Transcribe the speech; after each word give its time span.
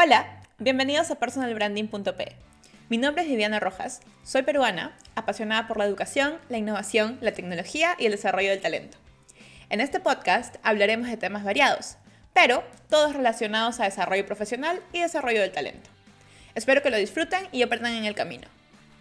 Hola, 0.00 0.44
bienvenidos 0.60 1.10
a 1.10 1.16
personalbranding.p. 1.16 2.36
Mi 2.88 2.98
nombre 2.98 3.24
es 3.24 3.28
Viviana 3.28 3.58
Rojas, 3.58 4.00
soy 4.22 4.42
peruana, 4.42 4.96
apasionada 5.16 5.66
por 5.66 5.76
la 5.76 5.86
educación, 5.86 6.38
la 6.48 6.56
innovación, 6.56 7.18
la 7.20 7.32
tecnología 7.32 7.96
y 7.98 8.06
el 8.06 8.12
desarrollo 8.12 8.50
del 8.50 8.60
talento. 8.60 8.96
En 9.70 9.80
este 9.80 9.98
podcast 9.98 10.54
hablaremos 10.62 11.08
de 11.08 11.16
temas 11.16 11.42
variados, 11.42 11.96
pero 12.32 12.62
todos 12.88 13.12
relacionados 13.12 13.80
a 13.80 13.86
desarrollo 13.86 14.24
profesional 14.24 14.80
y 14.92 15.00
desarrollo 15.00 15.40
del 15.40 15.50
talento. 15.50 15.90
Espero 16.54 16.80
que 16.80 16.90
lo 16.90 16.96
disfruten 16.96 17.48
y 17.50 17.62
aprendan 17.62 17.94
en 17.94 18.04
el 18.04 18.14
camino. 18.14 18.46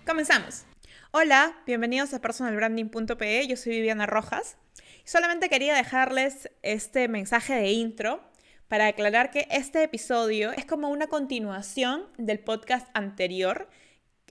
¡Comenzamos! 0.04 0.64
Hola, 1.12 1.56
bienvenidos 1.68 2.12
a 2.16 2.22
personalbranding.pe, 2.22 3.46
yo 3.46 3.56
soy 3.56 3.74
Viviana 3.74 4.08
Rojas. 4.08 4.58
Solamente 5.04 5.48
quería 5.48 5.76
dejarles 5.76 6.50
este 6.64 7.08
mensaje 7.08 7.54
de 7.54 7.70
intro 7.70 8.28
para 8.68 8.88
aclarar 8.88 9.32
que 9.32 9.48
este 9.50 9.84
episodio 9.84 10.52
es 10.52 10.66
como 10.66 10.90
una 10.90 11.08
continuación 11.08 12.06
del 12.18 12.40
podcast 12.40 12.88
anterior, 12.94 13.70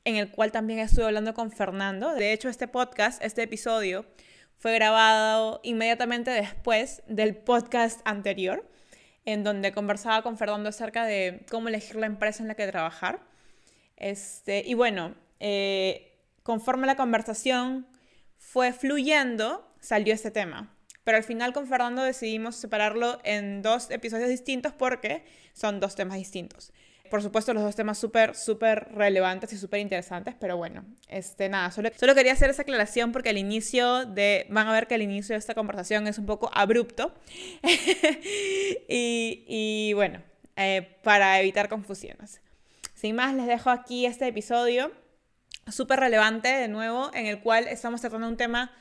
en 0.05 0.17
el 0.17 0.31
cual 0.31 0.53
también 0.53 0.79
estuve 0.79 1.07
hablando 1.07 1.35
con 1.35 1.51
Fernando. 1.51 2.15
De 2.15 2.33
hecho, 2.33 2.49
este 2.49 2.69
podcast, 2.69 3.23
este 3.23 3.43
episodio, 3.43 4.05
fue 4.59 4.75
grabado 4.75 5.61
inmediatamente 5.63 6.31
después 6.31 7.03
del 7.07 7.37
podcast 7.37 8.01
anterior, 8.05 8.69
en 9.25 9.43
donde 9.43 9.73
conversaba 9.73 10.23
con 10.23 10.37
Fernando 10.37 10.69
acerca 10.69 11.05
de 11.05 11.45
cómo 11.51 11.69
elegir 11.69 11.97
la 11.97 12.07
empresa 12.07 12.43
en 12.43 12.49
la 12.49 12.55
que 12.55 12.67
trabajar. 12.67 13.21
Este, 13.97 14.63
y 14.67 14.75
bueno, 14.75 15.15
eh, 15.41 16.15
conforme 16.43 16.87
la 16.87 16.97
conversación 16.97 17.87
fue 18.37 18.73
fluyendo, 18.73 19.67
salió 19.81 20.15
este 20.15 20.31
tema. 20.31 20.76
Pero 21.07 21.19
al 21.19 21.23
final 21.23 21.53
con 21.53 21.69
Fernando 21.69 22.03
decidimos 22.03 22.57
separarlo 22.57 23.21
en 23.23 23.63
dos 23.63 23.93
episodios 23.93 24.29
distintos 24.29 24.73
porque 24.73 25.23
son 25.53 25.79
dos 25.79 25.95
temas 25.95 26.19
distintos. 26.19 26.73
Por 27.09 27.23
supuesto, 27.23 27.55
los 27.55 27.63
dos 27.63 27.77
temas 27.77 27.97
súper, 27.97 28.35
súper 28.35 28.89
relevantes 28.93 29.53
y 29.53 29.57
súper 29.57 29.79
interesantes, 29.79 30.35
pero 30.41 30.57
bueno, 30.57 30.85
este, 31.07 31.49
nada, 31.49 31.71
solo, 31.71 31.91
solo 31.95 32.17
quería 32.17 32.33
hacer 32.33 32.51
esa 32.51 32.63
aclaración 32.63 33.13
porque 33.13 33.29
al 33.29 33.39
inicio 33.39 34.05
de, 34.05 34.49
van 34.51 34.67
a 34.67 34.73
ver 34.73 34.89
que 34.89 34.97
el 34.97 35.03
inicio 35.03 35.35
de 35.35 35.39
esta 35.39 35.55
conversación 35.55 36.09
es 36.09 36.19
un 36.19 36.27
poco 36.27 36.51
abrupto. 36.53 37.15
y, 38.89 39.45
y, 39.47 39.93
bueno, 39.93 40.21
eh, 40.57 40.99
para 41.05 41.39
evitar 41.39 41.69
confusiones. 41.69 42.41
Sin 42.95 43.15
más, 43.15 43.33
les 43.33 43.47
dejo 43.47 43.71
aquí 43.71 44.07
este 44.07 44.27
episodio 44.27 44.91
súper 45.69 46.01
relevante, 46.01 46.49
de 46.49 46.67
nuevo, 46.67 47.13
en 47.15 47.27
el 47.27 47.39
cual 47.39 47.69
estamos 47.69 48.01
tratando 48.01 48.27
un 48.27 48.37
tema 48.37 48.73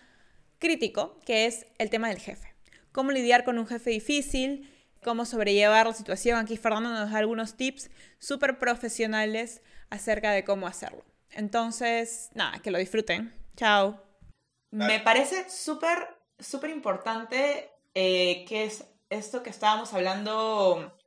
crítico, 0.60 1.20
que 1.26 1.46
es 1.46 1.66
el 1.78 1.90
tema 1.90 2.10
del 2.10 2.20
jefe. 2.20 2.54
Cómo 2.92 3.12
lidiar 3.12 3.44
con 3.44 3.58
un 3.60 3.68
jefe 3.68 3.90
difícil, 3.90 4.72
cómo 5.04 5.26
sobrellevar 5.26 5.88
la 5.88 5.94
situación. 5.94 6.40
Aquí 6.40 6.58
Fernando 6.58 6.90
nos 6.90 7.12
da 7.12 7.18
algunos 7.18 7.56
tips 7.56 7.90
súper 8.20 8.60
profesionales 8.60 9.62
acerca 9.90 10.32
de 10.32 10.44
cómo 10.44 10.68
hacerlo. 10.68 11.04
Entonces, 11.32 12.30
nada, 12.34 12.60
que 12.60 12.72
lo 12.72 12.80
disfruten. 12.80 13.34
Chao. 13.56 14.02
Me 14.72 15.00
parece 15.00 15.50
súper, 15.50 16.08
súper 16.40 16.70
importante 16.70 17.70
eh, 17.94 18.46
que 18.48 18.66
es 18.66 18.86
esto 19.10 19.44
que 19.44 19.50
estábamos 19.50 19.94
hablando 19.94 20.98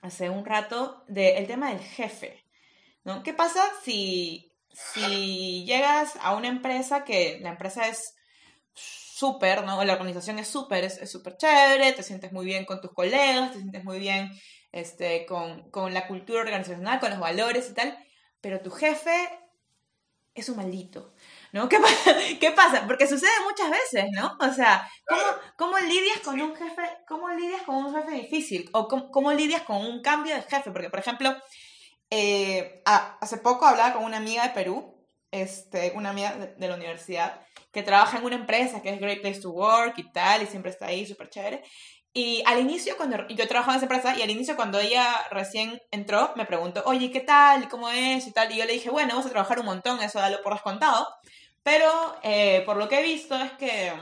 hace 0.00 0.28
un 0.30 0.44
rato 0.44 1.04
del 1.08 1.46
tema 1.46 1.70
del 1.70 1.80
jefe. 1.80 2.44
¿no? 3.04 3.22
¿Qué 3.22 3.32
pasa 3.32 3.62
si, 3.82 4.52
si 4.70 5.64
llegas 5.64 6.18
a 6.20 6.34
una 6.34 6.48
empresa 6.48 7.04
que 7.04 7.38
la 7.40 7.50
empresa 7.50 7.88
es 7.88 8.14
súper, 8.78 9.64
¿no? 9.64 9.82
La 9.84 9.94
organización 9.94 10.38
es 10.38 10.48
súper, 10.48 10.84
es 10.84 11.10
súper 11.10 11.36
chévere, 11.36 11.92
te 11.92 12.02
sientes 12.02 12.32
muy 12.32 12.46
bien 12.46 12.64
con 12.64 12.80
tus 12.80 12.92
colegas, 12.92 13.52
te 13.52 13.58
sientes 13.58 13.84
muy 13.84 13.98
bien 13.98 14.30
este, 14.72 15.26
con, 15.26 15.70
con 15.70 15.94
la 15.94 16.06
cultura 16.06 16.40
organizacional, 16.40 17.00
con 17.00 17.10
los 17.10 17.18
valores 17.18 17.68
y 17.70 17.74
tal, 17.74 17.98
pero 18.40 18.60
tu 18.60 18.70
jefe 18.70 19.28
es 20.34 20.48
un 20.48 20.56
maldito. 20.56 21.14
¿No? 21.50 21.68
¿Qué, 21.68 21.78
¿Qué, 22.40 22.50
pasa? 22.52 22.86
Porque 22.86 23.06
sucede 23.06 23.30
muchas 23.48 23.70
veces, 23.70 24.10
¿no? 24.12 24.36
O 24.38 24.52
sea, 24.52 24.88
¿cómo, 25.06 25.22
¿cómo, 25.56 25.78
lidias 25.78 26.18
con 26.20 26.38
un 26.40 26.54
jefe, 26.54 26.82
cómo 27.06 27.30
lidias 27.30 27.62
con 27.62 27.76
un 27.76 27.94
jefe 27.94 28.10
difícil? 28.16 28.68
O 28.74 28.86
cómo, 28.86 29.10
cómo 29.10 29.32
lidias 29.32 29.62
con 29.62 29.78
un 29.78 30.02
cambio 30.02 30.34
de 30.34 30.42
jefe? 30.42 30.70
Porque, 30.70 30.90
por 30.90 31.00
ejemplo, 31.00 31.34
eh, 32.10 32.82
hace 32.84 33.38
poco 33.38 33.66
hablaba 33.66 33.94
con 33.94 34.04
una 34.04 34.18
amiga 34.18 34.42
de 34.42 34.50
Perú, 34.50 34.97
este, 35.30 35.92
una 35.94 36.10
amiga 36.10 36.34
de 36.56 36.68
la 36.68 36.74
universidad, 36.74 37.40
que 37.72 37.82
trabaja 37.82 38.18
en 38.18 38.24
una 38.24 38.36
empresa 38.36 38.80
que 38.82 38.90
es 38.90 39.00
Great 39.00 39.20
Place 39.20 39.40
to 39.40 39.50
Work 39.50 39.98
y 39.98 40.10
tal, 40.10 40.42
y 40.42 40.46
siempre 40.46 40.70
está 40.70 40.86
ahí, 40.86 41.06
súper 41.06 41.28
chévere. 41.28 41.62
Y 42.12 42.42
al 42.46 42.58
inicio, 42.58 42.96
cuando 42.96 43.28
yo 43.28 43.46
trabajaba 43.46 43.74
en 43.74 43.84
esa 43.84 43.94
empresa, 43.94 44.18
y 44.18 44.22
al 44.22 44.30
inicio, 44.30 44.56
cuando 44.56 44.80
ella 44.80 45.14
recién 45.30 45.80
entró, 45.90 46.32
me 46.36 46.46
preguntó, 46.46 46.82
oye, 46.86 47.10
¿qué 47.10 47.20
tal? 47.20 47.68
¿Cómo 47.68 47.90
es? 47.90 48.26
Y 48.26 48.32
tal. 48.32 48.50
Y 48.50 48.56
yo 48.56 48.64
le 48.64 48.72
dije, 48.72 48.90
bueno, 48.90 49.10
vamos 49.10 49.26
a 49.26 49.30
trabajar 49.30 49.60
un 49.60 49.66
montón, 49.66 50.02
eso 50.02 50.18
dalo 50.18 50.42
por 50.42 50.54
descontado. 50.54 51.06
Pero 51.62 52.18
eh, 52.22 52.62
por 52.64 52.76
lo 52.76 52.88
que 52.88 53.00
he 53.00 53.02
visto 53.02 53.36
es 53.36 53.52
que 53.52 53.92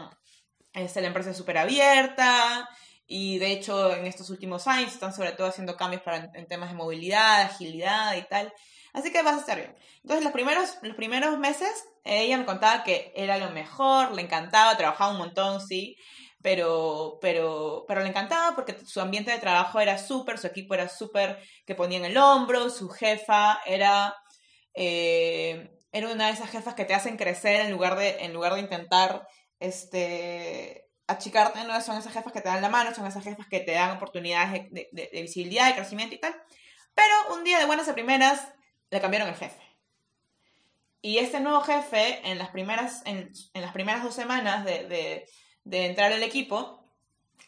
este, 0.72 1.00
la 1.00 1.08
empresa 1.08 1.30
es 1.30 1.36
súper 1.36 1.58
abierta, 1.58 2.68
y 3.06 3.38
de 3.38 3.52
hecho, 3.52 3.94
en 3.94 4.06
estos 4.06 4.30
últimos 4.30 4.66
años 4.66 4.92
están 4.92 5.12
sobre 5.12 5.32
todo 5.32 5.48
haciendo 5.48 5.76
cambios 5.76 6.02
para, 6.02 6.30
en 6.34 6.46
temas 6.46 6.70
de 6.70 6.76
movilidad, 6.76 7.42
agilidad 7.42 8.16
y 8.16 8.22
tal. 8.22 8.52
Así 8.96 9.12
que 9.12 9.22
vas 9.22 9.36
a 9.36 9.40
estar 9.40 9.58
bien. 9.58 9.76
Entonces, 10.02 10.24
los 10.24 10.32
primeros, 10.32 10.78
los 10.80 10.96
primeros 10.96 11.38
meses, 11.38 11.84
ella 12.02 12.38
me 12.38 12.46
contaba 12.46 12.82
que 12.82 13.12
era 13.14 13.36
lo 13.36 13.50
mejor, 13.50 14.12
le 14.12 14.22
encantaba, 14.22 14.74
trabajaba 14.78 15.12
un 15.12 15.18
montón, 15.18 15.60
sí, 15.60 15.98
pero, 16.40 17.18
pero, 17.20 17.84
pero 17.86 18.00
le 18.00 18.08
encantaba 18.08 18.54
porque 18.54 18.74
su 18.86 19.02
ambiente 19.02 19.30
de 19.32 19.38
trabajo 19.38 19.80
era 19.80 19.98
súper, 19.98 20.38
su 20.38 20.46
equipo 20.46 20.72
era 20.72 20.88
súper, 20.88 21.38
que 21.66 21.74
ponía 21.74 21.98
en 21.98 22.06
el 22.06 22.16
hombro, 22.16 22.70
su 22.70 22.88
jefa 22.88 23.60
era, 23.66 24.14
eh, 24.72 25.70
era 25.92 26.08
una 26.08 26.28
de 26.28 26.32
esas 26.32 26.50
jefas 26.50 26.74
que 26.74 26.86
te 26.86 26.94
hacen 26.94 27.18
crecer 27.18 27.60
en 27.60 27.72
lugar 27.72 27.96
de, 27.98 28.24
en 28.24 28.32
lugar 28.32 28.54
de 28.54 28.60
intentar, 28.60 29.28
este, 29.60 30.86
achicarte, 31.06 31.64
no 31.64 31.78
son 31.82 31.98
esas 31.98 32.14
jefas 32.14 32.32
que 32.32 32.40
te 32.40 32.48
dan 32.48 32.62
la 32.62 32.70
mano, 32.70 32.94
son 32.94 33.06
esas 33.06 33.24
jefas 33.24 33.46
que 33.50 33.60
te 33.60 33.72
dan 33.72 33.98
oportunidades 33.98 34.70
de, 34.70 34.88
de, 34.90 35.10
de 35.12 35.20
visibilidad, 35.20 35.66
de 35.66 35.74
crecimiento 35.74 36.14
y 36.14 36.18
tal. 36.18 36.34
Pero 36.94 37.36
un 37.36 37.44
día 37.44 37.58
de 37.58 37.66
buenas 37.66 37.90
a 37.90 37.92
primeras, 37.92 38.40
le 38.96 39.02
cambiaron 39.02 39.28
el 39.28 39.36
jefe. 39.36 39.60
Y 41.02 41.18
este 41.18 41.38
nuevo 41.38 41.60
jefe, 41.60 42.20
en 42.24 42.38
las 42.38 42.48
primeras, 42.48 43.02
en, 43.04 43.30
las 43.54 43.72
primeras 43.72 44.02
dos 44.02 44.14
semanas 44.14 44.64
de, 44.64 45.28
entrar 45.70 46.12
al 46.12 46.22
equipo, 46.22 46.82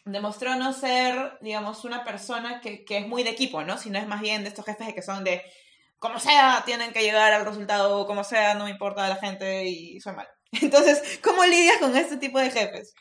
demostró 0.05 0.55
no 0.55 0.71
ser, 0.73 1.37
digamos, 1.41 1.83
una 1.83 2.03
persona 2.05 2.61
que, 2.61 2.85
es 2.87 3.07
muy 3.07 3.23
de 3.23 3.31
equipo, 3.31 3.63
¿no? 3.63 3.77
Sino 3.77 3.99
es 3.99 4.07
más 4.07 4.21
bien 4.21 4.43
de 4.43 4.49
estos 4.49 4.65
jefes 4.65 4.93
que 4.93 5.01
son 5.01 5.23
de, 5.23 5.43
como 5.97 6.19
sea, 6.19 6.63
tienen 6.65 6.93
que 6.93 7.01
llegar 7.01 7.33
al 7.33 7.45
resultado, 7.45 8.05
como 8.05 8.23
sea, 8.23 8.53
no 8.53 8.65
me 8.65 8.71
importa 8.71 9.09
la 9.09 9.17
gente 9.17 9.65
y 9.65 9.99
soy 9.99 10.13
mal. 10.13 10.29
Entonces, 10.61 11.19
¿cómo 11.21 11.43
lidias 11.45 11.79
con 11.79 11.97
este 11.97 12.17
tipo 12.17 12.39
de 12.39 12.51
jefes? 12.51 12.93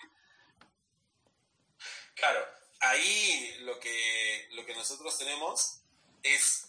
Claro, 2.15 2.41
ahí 2.81 3.55
lo 3.61 3.79
que, 3.79 4.49
lo 4.53 4.65
que 4.67 4.75
nosotros 4.75 5.17
tenemos 5.19 5.83
es 6.23 6.68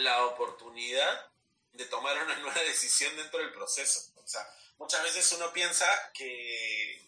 la 0.00 0.24
oportunidad 0.26 1.30
de 1.72 1.84
tomar 1.86 2.22
una 2.22 2.36
nueva 2.36 2.62
decisión 2.64 3.14
dentro 3.16 3.38
del 3.40 3.52
proceso. 3.52 4.12
O 4.16 4.26
sea, 4.26 4.46
muchas 4.78 5.02
veces 5.02 5.30
uno 5.32 5.52
piensa 5.52 5.86
que, 6.12 7.00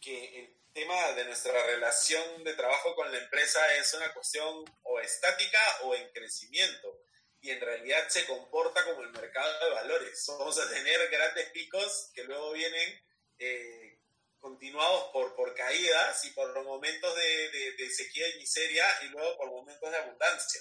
que 0.00 0.40
el 0.40 0.56
tema 0.72 1.12
de 1.12 1.24
nuestra 1.24 1.64
relación 1.66 2.44
de 2.44 2.54
trabajo 2.54 2.94
con 2.94 3.10
la 3.10 3.18
empresa 3.18 3.74
es 3.76 3.92
una 3.94 4.12
cuestión 4.12 4.64
o 4.82 5.00
estática 5.00 5.60
o 5.82 5.94
en 5.94 6.08
crecimiento. 6.12 7.02
Y 7.42 7.50
en 7.50 7.60
realidad 7.60 8.06
se 8.08 8.26
comporta 8.26 8.84
como 8.84 9.02
el 9.02 9.10
mercado 9.10 9.64
de 9.64 9.74
valores. 9.74 10.24
Vamos 10.28 10.58
a 10.58 10.68
tener 10.68 11.08
grandes 11.08 11.50
picos 11.50 12.10
que 12.14 12.24
luego 12.24 12.52
vienen 12.52 13.00
eh, 13.38 13.98
continuados 14.40 15.10
por, 15.12 15.34
por 15.34 15.54
caídas 15.54 16.22
y 16.26 16.30
por 16.30 16.62
momentos 16.64 17.14
de, 17.16 17.50
de, 17.50 17.72
de 17.72 17.90
sequía 17.90 18.28
y 18.28 18.38
miseria 18.38 18.84
y 19.04 19.06
luego 19.06 19.38
por 19.38 19.50
momentos 19.50 19.90
de 19.90 19.96
abundancia 19.96 20.60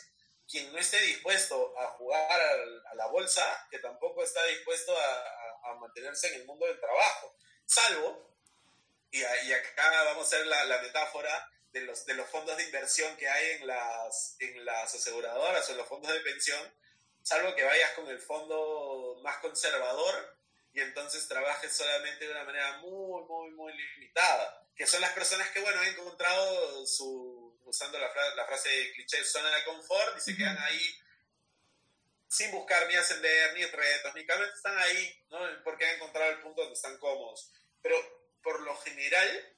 quien 0.49 0.71
no 0.73 0.79
esté 0.79 0.99
dispuesto 1.01 1.77
a 1.79 1.87
jugar 1.91 2.41
a 2.91 2.95
la 2.95 3.07
bolsa, 3.07 3.67
que 3.69 3.77
tampoco 3.79 4.23
está 4.23 4.43
dispuesto 4.45 4.97
a, 4.97 5.35
mantenerse 5.79 6.27
en 6.29 6.41
el 6.41 6.45
mundo 6.47 6.65
del 6.65 6.79
trabajo. 6.79 7.35
Salvo, 7.65 8.35
y, 9.11 9.23
acá 9.23 10.03
vamos 10.05 10.25
a 10.25 10.35
hacer 10.35 10.47
la, 10.47 10.81
metáfora 10.81 11.51
de 11.71 11.81
los, 11.81 12.05
de 12.05 12.15
los 12.15 12.27
fondos 12.27 12.57
de 12.57 12.63
inversión 12.63 13.15
que 13.17 13.29
hay 13.29 13.57
en 13.57 13.67
las, 13.67 14.35
en 14.39 14.65
las 14.65 14.93
aseguradoras 14.93 15.69
o 15.69 15.71
en 15.71 15.77
los 15.77 15.87
fondos 15.87 16.11
de 16.11 16.19
pensión, 16.21 16.59
salvo 17.21 17.55
que 17.55 17.63
vayas 17.63 17.91
con 17.91 18.09
el 18.09 18.19
fondo 18.19 19.19
más 19.21 19.37
conservador 19.37 20.37
y 20.73 20.81
entonces 20.81 21.27
trabajes 21.27 21.71
solamente 21.71 22.25
de 22.25 22.31
una 22.31 22.43
manera 22.43 22.77
muy, 22.79 23.23
muy, 23.23 23.51
muy 23.51 23.73
limitada, 23.73 24.67
que 24.75 24.87
son 24.87 25.01
las 25.01 25.13
personas 25.13 25.49
que, 25.51 25.59
bueno, 25.61 25.79
han 25.79 25.87
encontrado 25.87 26.85
su 26.87 27.38
usando 27.69 27.97
la, 27.99 28.11
la 28.35 28.45
frase 28.45 28.91
cliché 28.93 29.23
zona 29.23 29.55
de 29.55 29.63
confort 29.63 30.17
y 30.17 30.21
se 30.21 30.35
quedan 30.35 30.57
ahí 30.57 30.95
sin 32.29 32.51
buscar 32.51 32.87
ni 32.87 32.95
ascender, 32.95 33.53
ni 33.55 33.65
retos, 33.65 34.13
ni 34.13 34.25
cambios, 34.25 34.53
están 34.53 34.77
ahí, 34.77 35.25
¿no? 35.29 35.39
Porque 35.63 35.85
han 35.85 35.95
encontrado 35.95 36.31
el 36.31 36.41
punto 36.41 36.61
donde 36.61 36.75
están 36.75 36.97
cómodos. 36.99 37.51
Pero 37.81 37.97
por 38.43 38.61
lo 38.61 38.77
general, 38.77 39.57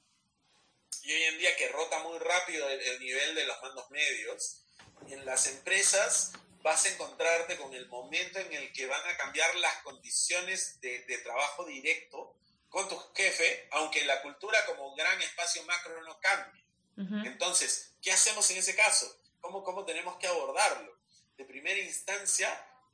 y 1.03 1.11
hoy 1.11 1.23
en 1.23 1.37
día 1.37 1.55
que 1.57 1.67
rota 1.67 1.99
muy 1.99 2.17
rápido 2.19 2.69
el, 2.69 2.99
nivel 2.99 3.35
de 3.35 3.45
los 3.45 3.61
mandos 3.61 3.89
medios, 3.91 4.63
en 5.09 5.25
las 5.25 5.47
empresas 5.47 6.31
vas 6.61 6.85
a 6.85 6.89
encontrarte 6.89 7.57
con 7.57 7.73
el 7.73 7.87
momento 7.87 8.39
en 8.39 8.53
el 8.53 8.71
que 8.71 8.85
van 8.85 9.05
a 9.09 9.17
cambiar 9.17 9.53
las 9.55 9.81
condiciones 9.83 10.79
de, 10.79 11.03
de 11.05 11.17
trabajo 11.17 11.65
directo 11.65 12.37
con 12.69 12.87
tu 12.87 12.97
jefe, 13.13 13.67
aunque 13.71 14.05
la 14.05 14.21
cultura 14.21 14.65
como 14.65 14.95
gran 14.95 15.21
espacio 15.21 15.63
macro 15.63 16.01
no 16.03 16.17
cambie. 16.21 16.63
Entonces, 16.97 17.93
¿qué 18.01 18.11
hacemos 18.11 18.49
en 18.51 18.57
ese 18.57 18.75
caso? 18.75 19.11
¿Cómo, 19.39 19.63
¿Cómo 19.63 19.85
tenemos 19.85 20.17
que 20.17 20.27
abordarlo? 20.27 20.97
De 21.37 21.45
primera 21.45 21.79
instancia, 21.79 22.49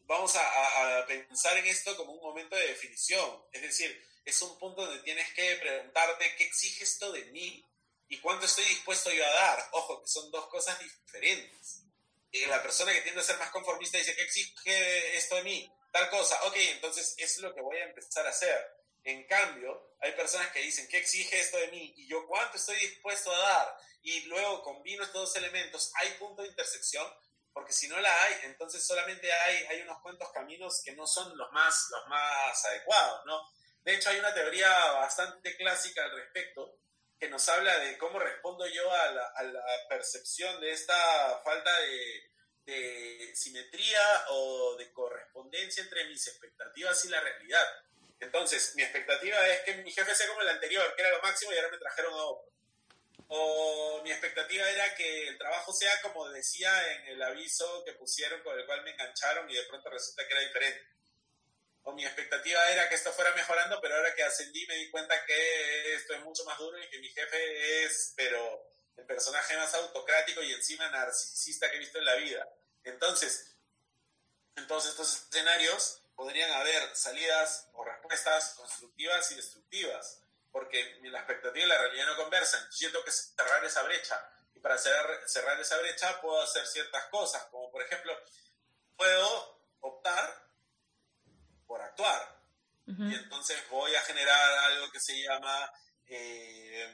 vamos 0.07 0.35
a, 0.35 1.05
pensar 1.07 1.57
en 1.57 1.65
esto 1.67 1.95
como 1.95 2.13
un 2.13 2.21
momento 2.21 2.55
de 2.55 2.67
definición. 2.67 3.43
Es 3.51 3.61
decir, 3.61 4.05
es 4.25 4.41
un 4.41 4.57
punto 4.57 4.85
donde 4.85 5.03
tienes 5.03 5.31
que 5.33 5.55
preguntarte 5.57 6.35
qué 6.37 6.45
exige 6.45 6.83
esto 6.83 7.11
de 7.11 7.25
mí 7.25 7.63
y 8.09 8.17
cuánto 8.19 8.45
estoy 8.45 8.65
dispuesto 8.65 9.11
yo 9.11 9.25
a 9.25 9.29
dar. 9.29 9.69
Ojo, 9.73 10.01
que 10.01 10.07
son 10.07 10.31
dos 10.31 10.47
cosas 10.47 10.79
diferentes. 10.79 11.83
Eh, 12.31 12.47
la 12.47 12.61
persona 12.61 12.93
que 12.93 13.01
tiende 13.01 13.21
a 13.21 13.23
ser 13.23 13.37
más 13.37 13.51
conformista 13.51 13.97
dice, 13.97 14.15
¿qué 14.15 14.23
exige 14.23 15.17
esto 15.17 15.35
de 15.35 15.43
mí? 15.43 15.71
Tal 15.91 16.09
cosa. 16.09 16.39
Ok, 16.45 16.55
entonces 16.55 17.15
es 17.17 17.37
lo 17.39 17.53
que 17.53 17.61
voy 17.61 17.77
a 17.77 17.85
empezar 17.85 18.25
a 18.25 18.29
hacer. 18.29 18.76
En 19.07 19.23
cambio, 19.25 19.95
hay 20.01 20.11
personas 20.11 20.51
que 20.51 20.59
dicen, 20.59 20.85
¿qué 20.89 20.97
exige 20.97 21.39
esto 21.39 21.57
de 21.57 21.69
mí? 21.69 21.93
Y 21.95 22.09
yo, 22.09 22.27
¿cuánto 22.27 22.57
estoy 22.57 22.75
dispuesto 22.75 23.33
a 23.33 23.39
dar? 23.39 23.77
Y 24.01 24.23
luego 24.25 24.61
combino 24.63 25.01
estos 25.01 25.21
dos 25.21 25.35
elementos. 25.37 25.93
¿Hay 25.95 26.09
punto 26.19 26.41
de 26.41 26.49
intersección? 26.49 27.07
Porque 27.53 27.71
si 27.71 27.87
no 27.87 27.97
la 28.01 28.23
hay, 28.23 28.35
entonces 28.43 28.85
solamente 28.85 29.31
hay, 29.31 29.63
hay 29.67 29.81
unos 29.83 30.01
cuantos 30.01 30.29
caminos 30.33 30.81
que 30.83 30.91
no 30.91 31.07
son 31.07 31.37
los 31.37 31.49
más, 31.53 31.87
los 31.89 32.05
más 32.09 32.65
adecuados, 32.65 33.25
¿no? 33.25 33.41
De 33.79 33.95
hecho, 33.95 34.09
hay 34.09 34.19
una 34.19 34.33
teoría 34.33 34.69
bastante 34.91 35.55
clásica 35.55 36.03
al 36.03 36.11
respecto 36.11 36.77
que 37.17 37.29
nos 37.29 37.47
habla 37.47 37.79
de 37.79 37.97
cómo 37.97 38.19
respondo 38.19 38.67
yo 38.67 38.91
a 38.91 39.11
la, 39.11 39.25
a 39.37 39.43
la 39.43 39.63
percepción 39.87 40.59
de 40.59 40.71
esta 40.71 41.41
falta 41.45 41.71
de, 41.79 42.33
de 42.65 43.35
simetría 43.37 44.25
o 44.31 44.75
de 44.75 44.91
correspondencia 44.91 45.81
entre 45.81 46.09
mis 46.09 46.27
expectativas 46.27 47.05
y 47.05 47.07
la 47.07 47.21
realidad. 47.21 47.65
Entonces, 48.19 48.73
mi 48.75 48.83
expectativa 48.83 49.47
es 49.47 49.61
que 49.61 49.75
mi 49.75 49.91
jefe 49.91 50.15
sea 50.15 50.27
como 50.27 50.41
el 50.41 50.49
anterior, 50.49 50.95
que 50.95 51.01
era 51.01 51.11
lo 51.11 51.21
máximo 51.21 51.51
y 51.51 51.57
ahora 51.57 51.69
me 51.69 51.77
trajeron 51.77 52.13
a 52.13 52.23
otro. 52.23 52.51
O 53.29 54.01
mi 54.03 54.11
expectativa 54.11 54.69
era 54.69 54.95
que 54.95 55.27
el 55.27 55.37
trabajo 55.37 55.73
sea 55.73 56.01
como 56.01 56.29
decía 56.29 56.93
en 56.93 57.07
el 57.07 57.21
aviso 57.21 57.83
que 57.85 57.93
pusieron 57.93 58.41
con 58.41 58.57
el 58.57 58.65
cual 58.65 58.83
me 58.83 58.91
engancharon 58.91 59.49
y 59.49 59.55
de 59.55 59.63
pronto 59.63 59.89
resulta 59.89 60.25
que 60.25 60.33
era 60.33 60.41
diferente. 60.41 60.87
O 61.83 61.93
mi 61.93 62.05
expectativa 62.05 62.69
era 62.71 62.89
que 62.89 62.95
esto 62.95 63.11
fuera 63.13 63.33
mejorando, 63.33 63.79
pero 63.81 63.95
ahora 63.95 64.13
que 64.15 64.23
ascendí 64.23 64.65
me 64.67 64.75
di 64.75 64.89
cuenta 64.89 65.25
que 65.25 65.93
esto 65.93 66.13
es 66.15 66.21
mucho 66.21 66.43
más 66.45 66.57
duro 66.57 66.81
y 66.81 66.89
que 66.89 66.99
mi 66.99 67.09
jefe 67.09 67.83
es, 67.83 68.13
pero 68.15 68.73
el 68.97 69.05
personaje 69.05 69.55
más 69.55 69.73
autocrático 69.73 70.41
y 70.41 70.53
encima 70.53 70.89
narcisista 70.89 71.69
que 71.69 71.77
he 71.77 71.79
visto 71.79 71.99
en 71.99 72.05
la 72.05 72.15
vida. 72.15 72.47
Entonces, 72.83 73.55
en 74.55 74.67
todos 74.67 74.87
estos 74.87 75.13
escenarios, 75.13 76.01
podrían 76.17 76.51
haber 76.51 76.95
salidas 76.95 77.69
o 77.73 77.85
respuestas 77.85 78.55
constructivas 78.55 79.31
y 79.31 79.35
destructivas, 79.35 80.23
porque 80.51 80.99
la 81.03 81.19
expectativa 81.19 81.63
y 81.63 81.69
la 81.69 81.77
realidad 81.77 82.07
no 82.07 82.17
conversan. 82.17 82.67
Yo 82.71 82.91
tengo 82.91 83.05
que 83.05 83.11
cerrar 83.11 83.63
esa 83.63 83.83
brecha. 83.83 84.19
Y 84.55 84.59
para 84.59 84.79
cerrar, 84.79 85.29
cerrar 85.29 85.59
esa 85.61 85.77
brecha 85.77 86.19
puedo 86.19 86.41
hacer 86.41 86.65
ciertas 86.65 87.05
cosas, 87.05 87.43
como 87.45 87.71
por 87.71 87.83
ejemplo, 87.83 88.19
puedo 88.97 89.61
optar 89.79 90.49
por 91.67 91.81
actuar. 91.81 92.35
Y 92.87 93.13
entonces 93.13 93.57
voy 93.69 93.93
a 93.95 94.01
generar 94.01 94.57
algo 94.59 94.89
que 94.91 94.99
se 95.01 95.21
llama 95.21 95.71
eh, 96.07 96.89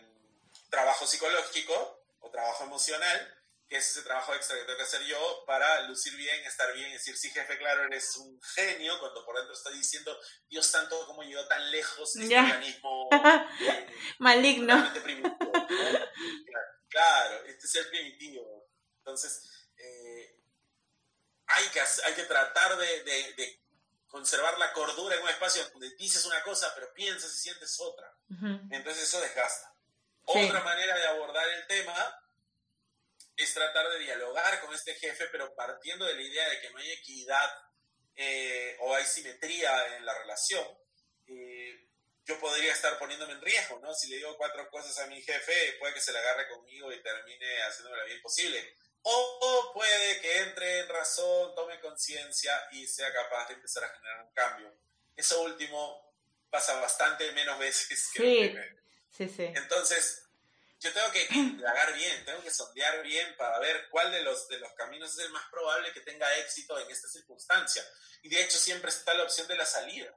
trabajo 0.70 1.06
psicológico 1.06 2.04
o 2.20 2.32
trabajo 2.32 2.64
emocional, 2.64 3.43
que 3.74 3.80
es 3.80 3.90
ese 3.90 4.04
trabajo 4.04 4.36
extra 4.36 4.56
que 4.56 4.66
tengo 4.66 4.78
que 4.78 4.84
hacer 4.84 5.02
yo 5.06 5.44
para 5.48 5.82
lucir 5.88 6.16
bien, 6.16 6.46
estar 6.46 6.72
bien, 6.76 6.92
decir, 6.92 7.18
sí, 7.18 7.32
jefe, 7.32 7.58
claro, 7.58 7.86
eres 7.86 8.16
un 8.18 8.40
genio, 8.56 9.00
cuando 9.00 9.26
por 9.26 9.36
dentro 9.36 9.52
estoy 9.52 9.76
diciendo, 9.76 10.16
Dios 10.48 10.68
santo, 10.68 11.08
cómo 11.08 11.24
llegó 11.24 11.44
tan 11.48 11.72
lejos 11.72 12.16
este 12.16 12.38
organismo 12.38 13.10
eh, 13.12 13.88
maligno. 14.20 14.94
Primitivo, 15.04 15.52
claro, 16.88 17.46
este 17.46 17.66
es 17.66 17.76
el 17.78 17.90
primitivo. 17.90 18.70
Entonces, 19.00 19.42
eh, 19.76 20.40
hay, 21.48 21.68
que, 21.70 21.80
hay 21.80 22.14
que 22.14 22.26
tratar 22.26 22.78
de, 22.78 23.04
de, 23.06 23.34
de, 23.34 23.64
conservar 24.06 24.56
la 24.60 24.72
cordura 24.74 25.16
en 25.16 25.24
un 25.24 25.30
espacio 25.30 25.68
donde 25.70 25.96
dices 25.96 26.24
una 26.26 26.44
cosa, 26.44 26.72
pero 26.76 26.94
piensas 26.94 27.34
y 27.34 27.38
sientes 27.40 27.80
otra. 27.80 28.16
Entonces 28.70 29.06
eso 29.06 29.20
desgasta. 29.20 29.76
Sí. 30.28 30.46
Otra 30.46 30.64
manera 30.64 30.96
de 30.96 31.08
abordar 31.08 31.50
el 31.50 31.66
tema 31.66 32.23
es 33.36 33.54
tratar 33.54 33.90
de 33.90 34.00
dialogar 34.00 34.60
con 34.62 34.74
este 34.74 34.94
jefe, 34.96 35.28
pero 35.32 35.54
partiendo 35.56 36.06
de 36.06 36.16
la 36.16 36.22
idea 36.22 36.50
de 36.50 36.62
que 36.62 36.70
no 36.70 36.78
hay 36.78 36.92
equidad 36.92 37.50
eh, 38.16 38.78
o 38.82 38.94
hay 38.94 39.06
simetría 39.06 39.98
en 39.98 40.06
la 40.06 40.18
relación, 40.20 40.66
eh, 41.28 41.88
yo 42.26 42.40
podría 42.40 42.72
estar 42.72 42.98
poniéndome 43.00 43.34
en 43.34 43.42
riesgo, 43.42 43.80
¿no? 43.80 43.94
Si 43.94 44.08
le 44.10 44.18
digo 44.18 44.38
cuatro 44.38 44.70
cosas 44.70 44.98
a 45.00 45.08
mi 45.08 45.22
jefe, 45.22 45.76
puede 45.80 45.94
que 45.94 46.02
se 46.02 46.14
la 46.14 46.20
agarre 46.20 46.48
conmigo 46.48 46.92
y 46.92 47.02
termine 47.02 47.62
haciéndome 47.64 47.98
la 47.98 48.06
bien 48.06 48.22
posible. 48.22 48.76
O 49.02 49.72
puede 49.74 50.22
que 50.22 50.40
entre 50.40 50.80
en 50.80 50.90
razón, 50.90 51.54
tome 51.56 51.80
conciencia 51.82 52.54
y 52.72 52.88
sea 52.88 53.12
capaz 53.12 53.50
de 53.50 53.56
empezar 53.56 53.84
a 53.84 53.90
generar 53.90 54.24
un 54.24 54.32
cambio. 54.32 54.80
Eso 55.16 55.42
último 55.42 56.14
pasa 56.50 56.80
bastante 56.80 57.30
menos 57.34 57.60
veces 57.60 57.88
que 57.90 57.96
sí, 57.96 58.20
lo 58.20 58.52
primero. 58.52 58.82
Sí, 59.10 59.28
sí. 59.28 59.44
Entonces, 59.56 60.23
yo 60.84 60.92
tengo 60.92 61.12
que 61.12 61.28
indagar 61.32 61.94
bien, 61.94 62.26
tengo 62.26 62.44
que 62.44 62.52
sondear 62.52 63.02
bien 63.02 63.36
para 63.38 63.58
ver 63.60 63.88
cuál 63.90 64.12
de 64.12 64.22
los, 64.22 64.48
de 64.50 64.60
los 64.60 64.74
caminos 64.74 65.14
es 65.14 65.26
el 65.26 65.32
más 65.32 65.50
probable 65.50 65.94
que 65.94 66.02
tenga 66.02 66.32
éxito 66.38 66.78
en 66.78 66.92
esta 66.92 67.08
circunstancia. 67.08 67.84
Y 68.22 68.30
de 68.30 68.44
hecho 68.44 68.58
siempre 68.58 68.90
está 68.90 69.14
la 69.14 69.24
opción 69.24 69.48
de 69.48 69.56
la 69.56 69.66
salida. 69.66 70.12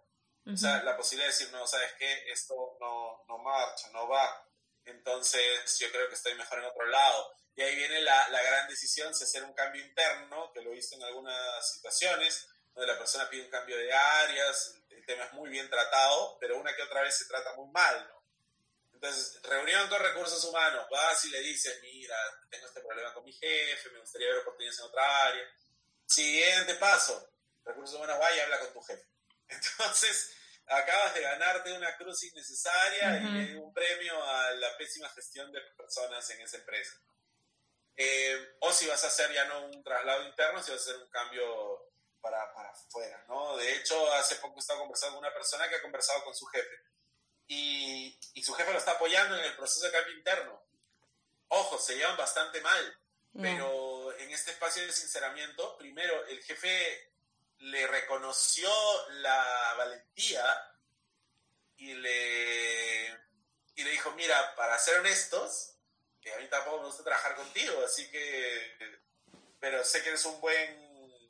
Uh 0.44 0.50
-huh. 0.50 0.54
O 0.54 0.56
sea, 0.56 0.82
la 0.82 0.96
posibilidad 0.96 1.28
de 1.28 1.38
decir, 1.38 1.52
no, 1.52 1.66
¿sabes 1.66 1.92
qué? 1.98 2.32
Esto 2.32 2.76
no, 2.80 3.24
no 3.28 3.38
marcha, 3.38 3.88
no 3.90 4.08
va. 4.08 4.44
Entonces 4.84 5.78
yo 5.78 5.90
creo 5.90 6.08
que 6.08 6.14
estoy 6.14 6.34
mejor 6.34 6.58
en 6.58 6.64
otro 6.64 6.86
lado. 6.86 7.32
Y 7.54 7.62
ahí 7.62 7.74
viene 7.76 8.02
la, 8.02 8.28
la 8.28 8.42
gran 8.42 8.68
decisión 8.68 9.14
si 9.14 9.24
hacer 9.24 9.44
un 9.44 9.54
cambio 9.54 9.84
interno, 9.84 10.52
que 10.52 10.60
lo 10.60 10.72
he 10.72 10.74
visto 10.74 10.96
en 10.96 11.04
algunas 11.04 11.72
situaciones, 11.72 12.48
donde 12.74 12.92
la 12.92 12.98
persona 12.98 13.30
pide 13.30 13.44
un 13.44 13.50
cambio 13.50 13.76
de 13.78 13.92
áreas, 13.92 14.74
el 14.90 15.06
tema 15.06 15.24
es 15.24 15.32
muy 15.32 15.48
bien 15.48 15.70
tratado, 15.70 16.36
pero 16.38 16.58
una 16.58 16.74
que 16.74 16.82
otra 16.82 17.02
vez 17.02 17.16
se 17.16 17.24
trata 17.26 17.54
muy 17.54 17.70
mal, 17.70 18.06
¿no? 18.08 18.15
Entonces, 18.96 19.42
reunión 19.42 19.88
con 19.88 20.02
recursos 20.02 20.42
humanos, 20.44 20.86
vas 20.90 21.22
y 21.26 21.30
le 21.30 21.40
dices, 21.40 21.78
mira, 21.82 22.16
tengo 22.48 22.66
este 22.66 22.80
problema 22.80 23.12
con 23.12 23.24
mi 23.24 23.32
jefe, 23.32 23.90
me 23.90 24.00
gustaría 24.00 24.28
ver 24.28 24.38
oportunidades 24.38 24.78
en 24.80 24.86
otra 24.86 25.26
área. 25.26 25.44
Siguiente 26.06 26.74
paso, 26.76 27.30
recursos 27.62 27.94
humanos 27.96 28.18
va 28.18 28.34
y 28.34 28.40
habla 28.40 28.58
con 28.60 28.72
tu 28.72 28.80
jefe. 28.80 29.06
Entonces, 29.48 30.34
acabas 30.66 31.14
de 31.14 31.20
ganarte 31.20 31.72
una 31.74 31.94
cruz 31.98 32.22
innecesaria 32.22 33.08
uh 33.08 33.26
-huh. 33.26 33.50
y 33.50 33.54
un 33.56 33.74
premio 33.74 34.22
a 34.24 34.52
la 34.52 34.74
pésima 34.78 35.10
gestión 35.10 35.52
de 35.52 35.60
personas 35.76 36.28
en 36.30 36.40
esa 36.40 36.56
empresa. 36.56 36.98
Eh, 37.96 38.56
o 38.60 38.72
si 38.72 38.86
vas 38.86 39.04
a 39.04 39.08
hacer 39.08 39.30
ya 39.30 39.44
no 39.44 39.66
un 39.66 39.84
traslado 39.84 40.24
interno, 40.26 40.62
si 40.62 40.70
vas 40.70 40.80
a 40.80 40.84
hacer 40.84 40.96
un 41.02 41.08
cambio 41.10 41.92
para, 42.18 42.50
para 42.54 42.70
afuera, 42.70 43.24
¿no? 43.28 43.58
De 43.58 43.74
hecho, 43.74 44.10
hace 44.14 44.36
poco 44.36 44.56
he 44.56 44.60
estado 44.60 44.80
conversando 44.80 45.16
con 45.16 45.26
una 45.26 45.34
persona 45.34 45.68
que 45.68 45.76
ha 45.76 45.82
conversado 45.82 46.24
con 46.24 46.34
su 46.34 46.46
jefe 46.46 46.86
y, 47.48 48.18
y, 48.34 48.42
su 48.42 48.52
jefe 48.54 48.72
lo 48.72 48.78
está 48.78 48.92
apoyando 48.92 49.38
en 49.38 49.44
el 49.44 49.56
proceso 49.56 49.86
de 49.86 49.92
cambio 49.92 50.14
interno. 50.14 50.62
Ojo, 51.48 51.78
se 51.78 51.96
llevan 51.96 52.16
bastante 52.16 52.60
mal, 52.60 52.98
mm. 53.32 53.42
pero 53.42 54.18
en 54.18 54.30
este 54.30 54.50
espacio 54.50 54.84
de 54.84 54.92
sinceramiento, 54.92 55.76
primero 55.78 56.26
el 56.26 56.42
jefe 56.42 57.12
le 57.58 57.86
reconoció 57.86 58.70
la 59.10 59.74
valentía 59.78 60.44
y 61.76 61.94
le, 61.94 63.06
y 63.74 63.84
le 63.84 63.90
dijo, 63.90 64.10
mira, 64.12 64.54
para 64.54 64.78
ser 64.78 64.98
honestos, 64.98 65.76
que 66.20 66.32
a 66.32 66.38
mí 66.38 66.48
tampoco 66.48 66.80
me 66.80 66.86
gusta 66.86 67.04
trabajar 67.04 67.36
contigo, 67.36 67.84
así 67.84 68.10
que, 68.10 69.00
pero 69.60 69.84
sé 69.84 70.02
que 70.02 70.08
eres 70.08 70.24
un 70.24 70.40
buen, 70.40 70.74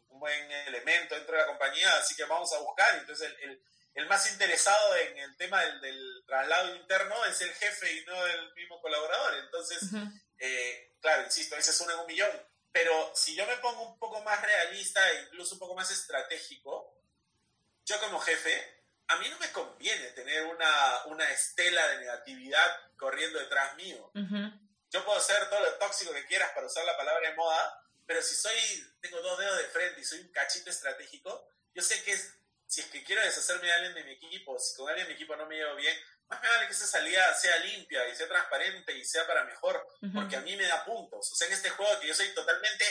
un 0.09 0.21
buen 0.21 0.51
elemento 0.51 1.15
dentro 1.15 1.35
de 1.35 1.43
la 1.43 1.49
compañía, 1.49 1.95
así 1.99 2.15
que 2.17 2.25
vamos 2.25 2.53
a 2.53 2.59
buscar. 2.61 2.97
Entonces 2.99 3.29
el, 3.29 3.51
el 3.51 3.63
el 3.97 4.07
más 4.09 4.31
interesado 4.31 4.95
en 4.97 5.19
el 5.19 5.37
tema 5.38 5.62
del, 5.62 5.81
del, 5.81 6.25
traslado 6.26 6.76
interno 6.76 7.25
es 7.25 7.41
el 7.41 7.53
jefe 7.55 7.93
y 7.95 8.05
no 8.05 8.26
el 8.26 8.55
mismo 8.55 8.81
colaborador. 8.83 9.37
Entonces, 9.38 9.83
uh 9.85 9.97
-huh. 9.97 10.23
eh, 10.38 10.97
claro, 11.00 11.25
insisto, 11.25 11.57
ese 11.57 11.71
es 11.71 11.81
uno 11.81 11.93
en 11.95 12.00
un 12.00 12.07
millón. 12.07 12.31
Pero 12.73 13.12
si 13.15 13.35
yo 13.35 13.47
me 13.47 13.57
pongo 13.57 13.83
un 13.83 13.99
poco 13.99 14.23
más 14.23 14.43
realista 14.43 15.00
e 15.12 15.23
incluso 15.23 15.55
un 15.55 15.61
poco 15.61 15.75
más 15.75 15.91
estratégico, 15.91 17.00
yo 17.87 17.99
como 18.00 18.21
jefe, 18.21 18.85
a 19.09 19.17
mí 19.17 19.31
no 19.31 19.38
me 19.38 19.50
conviene 19.50 20.11
tener 20.11 20.45
una, 20.45 21.07
una 21.07 21.31
estela 21.31 21.88
de 21.88 21.99
negatividad 21.99 22.97
corriendo 22.99 23.38
detrás 23.38 23.76
mío. 23.76 24.11
Uh 24.15 24.21
-huh. 24.21 24.69
Yo 24.91 25.05
puedo 25.07 25.21
ser 25.21 25.49
todo 25.49 25.61
lo 25.61 25.73
tóxico 25.79 26.12
que 26.12 26.26
quieras 26.26 26.50
para 26.53 26.67
usar 26.67 26.85
la 26.85 26.99
palabra 26.99 27.31
de 27.31 27.35
moda, 27.35 27.83
pero 28.05 28.21
si 28.21 28.35
soy, 28.35 28.59
tengo 29.00 29.23
dos 29.23 29.38
dedos 29.38 29.57
de 29.57 29.69
frente 29.69 30.00
y 30.03 30.05
soy 30.05 30.21
un 30.21 30.33
cachito 30.33 30.69
estratégico, 30.69 31.49
yo 31.75 31.83
sé 31.83 32.03
que 32.05 32.12
es 32.12 32.35
si 32.67 32.81
es 32.81 32.87
que 32.89 33.05
quiero 33.05 33.23
deshacerme 33.23 33.67
de 33.67 33.73
alguien 33.73 33.95
de 33.95 34.05
mi 34.05 34.13
equipo, 34.13 34.59
si 34.59 34.75
con 34.77 34.89
alguien 34.89 35.07
de 35.07 35.13
mi 35.13 35.17
equipo 35.17 35.37
no 35.37 35.47
me 35.47 35.57
llevo 35.57 35.77
bien, 35.77 35.97
más 36.29 36.43
me 36.43 36.49
vale 36.49 36.67
que 36.67 36.73
esa 36.73 36.87
salida 36.87 37.35
sea 37.35 37.57
limpia 37.59 38.09
y 38.09 38.15
sea 38.17 38.27
transparente 38.27 38.93
y 38.93 39.05
sea 39.05 39.27
para 39.27 39.45
mejor, 39.45 39.77
uh 39.77 40.07
-huh. 40.07 40.15
porque 40.15 40.37
a 40.37 40.41
mí 40.41 40.57
me 40.57 40.67
da 40.67 40.85
puntos. 40.85 41.33
O 41.33 41.37
sea, 41.37 41.47
en 41.47 41.53
este 41.53 41.71
juego 41.71 42.01
que 42.01 42.09
yo 42.09 42.15
soy 42.15 42.35
totalmente 42.35 42.85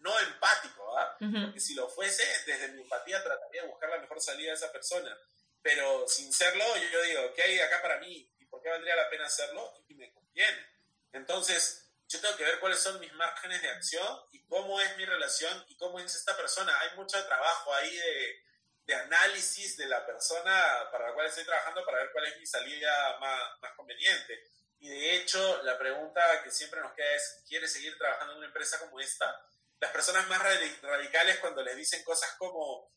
no 0.00 0.18
empático, 0.18 0.98
¿ah? 0.98 1.16
Porque 1.18 1.60
si 1.60 1.74
lo 1.74 1.88
fuese, 1.88 2.24
desde 2.46 2.68
mi 2.68 2.82
empatía 2.82 3.22
trataría 3.22 3.62
de 3.62 3.68
buscar 3.68 3.90
la 3.90 3.98
mejor 3.98 4.20
salida 4.20 4.50
de 4.50 4.56
esa 4.56 4.72
persona. 4.72 5.16
Pero 5.62 6.08
sin 6.08 6.32
serlo, 6.32 6.64
yo, 6.90 7.02
digo, 7.02 7.34
¿qué 7.34 7.42
hay 7.42 7.60
acá 7.60 7.82
para 7.82 7.98
mí? 7.98 8.32
¿Y 8.38 8.46
por 8.46 8.62
qué 8.62 8.70
valdría 8.70 8.96
la 8.96 9.10
pena 9.10 9.26
hacerlo? 9.26 9.84
Y 9.88 9.94
me 9.94 10.10
conviene. 10.12 10.66
Entonces, 11.12 11.92
yo 12.08 12.18
tengo 12.20 12.34
que 12.36 12.44
ver 12.44 12.58
cuáles 12.60 12.80
son 12.80 12.98
mis 12.98 13.12
márgenes 13.12 13.60
de 13.60 13.68
acción 13.68 14.20
y 14.32 14.42
cómo 14.46 14.80
es 14.80 14.96
mi 14.96 15.04
relación 15.04 15.64
y 15.68 15.76
cómo 15.76 16.00
es 16.00 16.14
esta 16.14 16.34
persona. 16.34 16.72
Hay 16.80 16.96
mucho 16.96 17.22
trabajo 17.26 17.74
ahí 17.74 17.94
de, 17.94 18.42
de 18.90 18.96
análisis 18.96 19.76
de 19.76 19.86
la 19.86 20.04
persona 20.04 20.88
para 20.90 21.06
la 21.08 21.14
cual 21.14 21.28
estoy 21.28 21.44
trabajando 21.44 21.84
para 21.84 21.98
ver 21.98 22.10
cuál 22.10 22.26
es 22.26 22.36
mi 22.38 22.44
salida 22.46 23.18
más, 23.20 23.60
más 23.60 23.72
conveniente. 23.74 24.44
Y 24.80 24.88
de 24.88 25.14
hecho, 25.14 25.62
la 25.62 25.78
pregunta 25.78 26.42
que 26.42 26.50
siempre 26.50 26.80
nos 26.80 26.92
queda 26.94 27.14
es, 27.14 27.44
¿quieres 27.46 27.72
seguir 27.72 27.96
trabajando 27.96 28.32
en 28.32 28.38
una 28.38 28.48
empresa 28.48 28.80
como 28.80 28.98
esta? 28.98 29.46
Las 29.78 29.92
personas 29.92 30.26
más 30.26 30.42
radicales 30.82 31.38
cuando 31.38 31.62
les 31.62 31.76
dicen 31.76 32.02
cosas 32.02 32.34
como, 32.36 32.90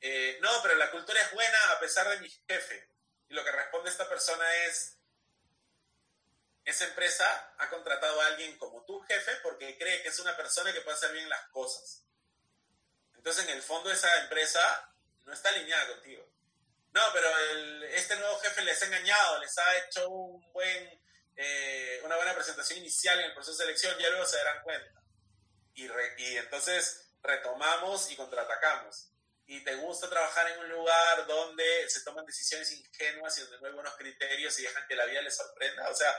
eh, 0.00 0.36
no, 0.40 0.50
pero 0.64 0.74
la 0.74 0.90
cultura 0.90 1.22
es 1.22 1.32
buena 1.32 1.58
a 1.70 1.78
pesar 1.78 2.08
de 2.08 2.18
mi 2.18 2.28
jefe. 2.28 2.90
Y 3.28 3.34
lo 3.34 3.44
que 3.44 3.52
responde 3.52 3.90
esta 3.90 4.08
persona 4.08 4.52
es, 4.64 4.98
esa 6.64 6.86
empresa 6.86 7.54
ha 7.58 7.70
contratado 7.70 8.20
a 8.20 8.26
alguien 8.26 8.58
como 8.58 8.84
tu 8.84 9.00
jefe 9.02 9.36
porque 9.44 9.78
cree 9.78 10.02
que 10.02 10.08
es 10.08 10.18
una 10.18 10.36
persona 10.36 10.72
que 10.72 10.80
puede 10.80 10.96
hacer 10.96 11.12
bien 11.12 11.28
las 11.28 11.46
cosas. 11.50 12.02
Entonces, 13.14 13.44
en 13.44 13.50
el 13.50 13.62
fondo, 13.62 13.92
esa 13.92 14.22
empresa 14.22 14.92
no 15.26 15.32
está 15.32 15.50
alineada 15.50 15.88
contigo. 15.88 16.26
No, 16.92 17.02
pero 17.12 17.28
este 17.88 18.16
nuevo 18.16 18.38
jefe 18.38 18.62
les 18.62 18.80
ha 18.82 18.86
engañado, 18.86 19.40
les 19.40 19.58
ha 19.58 19.76
hecho 19.78 20.08
un 20.08 20.52
buen, 20.52 21.00
eh, 21.36 22.00
una 22.04 22.16
buena 22.16 22.34
presentación 22.34 22.78
inicial 22.78 23.18
en 23.18 23.26
el 23.26 23.34
proceso 23.34 23.58
de 23.58 23.64
selección, 23.64 23.98
ya 23.98 24.08
luego 24.08 24.24
se 24.24 24.38
darán 24.38 24.62
cuenta. 24.62 25.02
Y, 25.74 25.84
y 26.18 26.36
entonces 26.38 27.10
retomamos 27.22 28.10
y 28.10 28.16
contraatacamos 28.16 29.10
y 29.46 29.62
te 29.62 29.74
gusta 29.76 30.08
trabajar 30.08 30.50
en 30.50 30.58
un 30.58 30.68
lugar 30.70 31.26
donde 31.26 31.88
se 31.88 32.02
toman 32.02 32.26
decisiones 32.26 32.72
ingenuas 32.72 33.36
y 33.38 33.42
donde 33.42 33.60
no 33.60 33.66
hay 33.66 33.72
buenos 33.74 33.96
criterios 33.96 34.58
y 34.58 34.62
dejan 34.62 34.86
que 34.88 34.96
la 34.96 35.06
vida 35.06 35.22
les 35.22 35.36
sorprenda. 35.36 35.88
O 35.88 35.94
sea, 35.94 36.12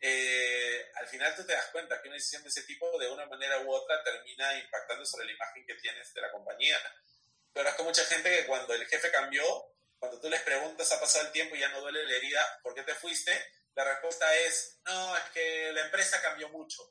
eh, 0.00 0.90
al 0.96 1.06
final 1.06 1.34
tú 1.34 1.46
te 1.46 1.54
das 1.54 1.68
cuenta 1.68 2.00
que 2.02 2.08
una 2.08 2.16
decisión 2.16 2.42
de 2.42 2.50
ese 2.50 2.62
tipo, 2.64 2.98
de 2.98 3.08
una 3.08 3.24
manera 3.26 3.60
u 3.60 3.72
otra, 3.72 4.02
termina 4.02 4.58
impactando 4.58 5.06
sobre 5.06 5.26
la 5.26 5.32
imagen 5.32 5.64
que 5.66 5.74
tienes 5.76 6.12
de 6.12 6.20
la 6.20 6.30
compañía. 6.30 6.78
Pero 7.54 7.68
es 7.68 7.74
con 7.76 7.86
mucha 7.86 8.04
gente 8.04 8.28
que 8.28 8.46
cuando 8.46 8.74
el 8.74 8.86
jefe 8.86 9.10
cambió, 9.12 9.44
cuando 9.98 10.20
tú 10.20 10.28
les 10.28 10.42
preguntas, 10.42 10.90
ha 10.92 11.00
pasado 11.00 11.24
el 11.26 11.32
tiempo 11.32 11.54
y 11.54 11.60
ya 11.60 11.68
no 11.68 11.80
duele 11.80 12.04
la 12.04 12.16
herida, 12.16 12.60
¿por 12.62 12.74
qué 12.74 12.82
te 12.82 12.94
fuiste? 12.94 13.32
La 13.74 13.84
respuesta 13.84 14.36
es, 14.38 14.80
no, 14.84 15.16
es 15.16 15.22
que 15.32 15.72
la 15.72 15.82
empresa 15.82 16.20
cambió 16.20 16.48
mucho. 16.50 16.82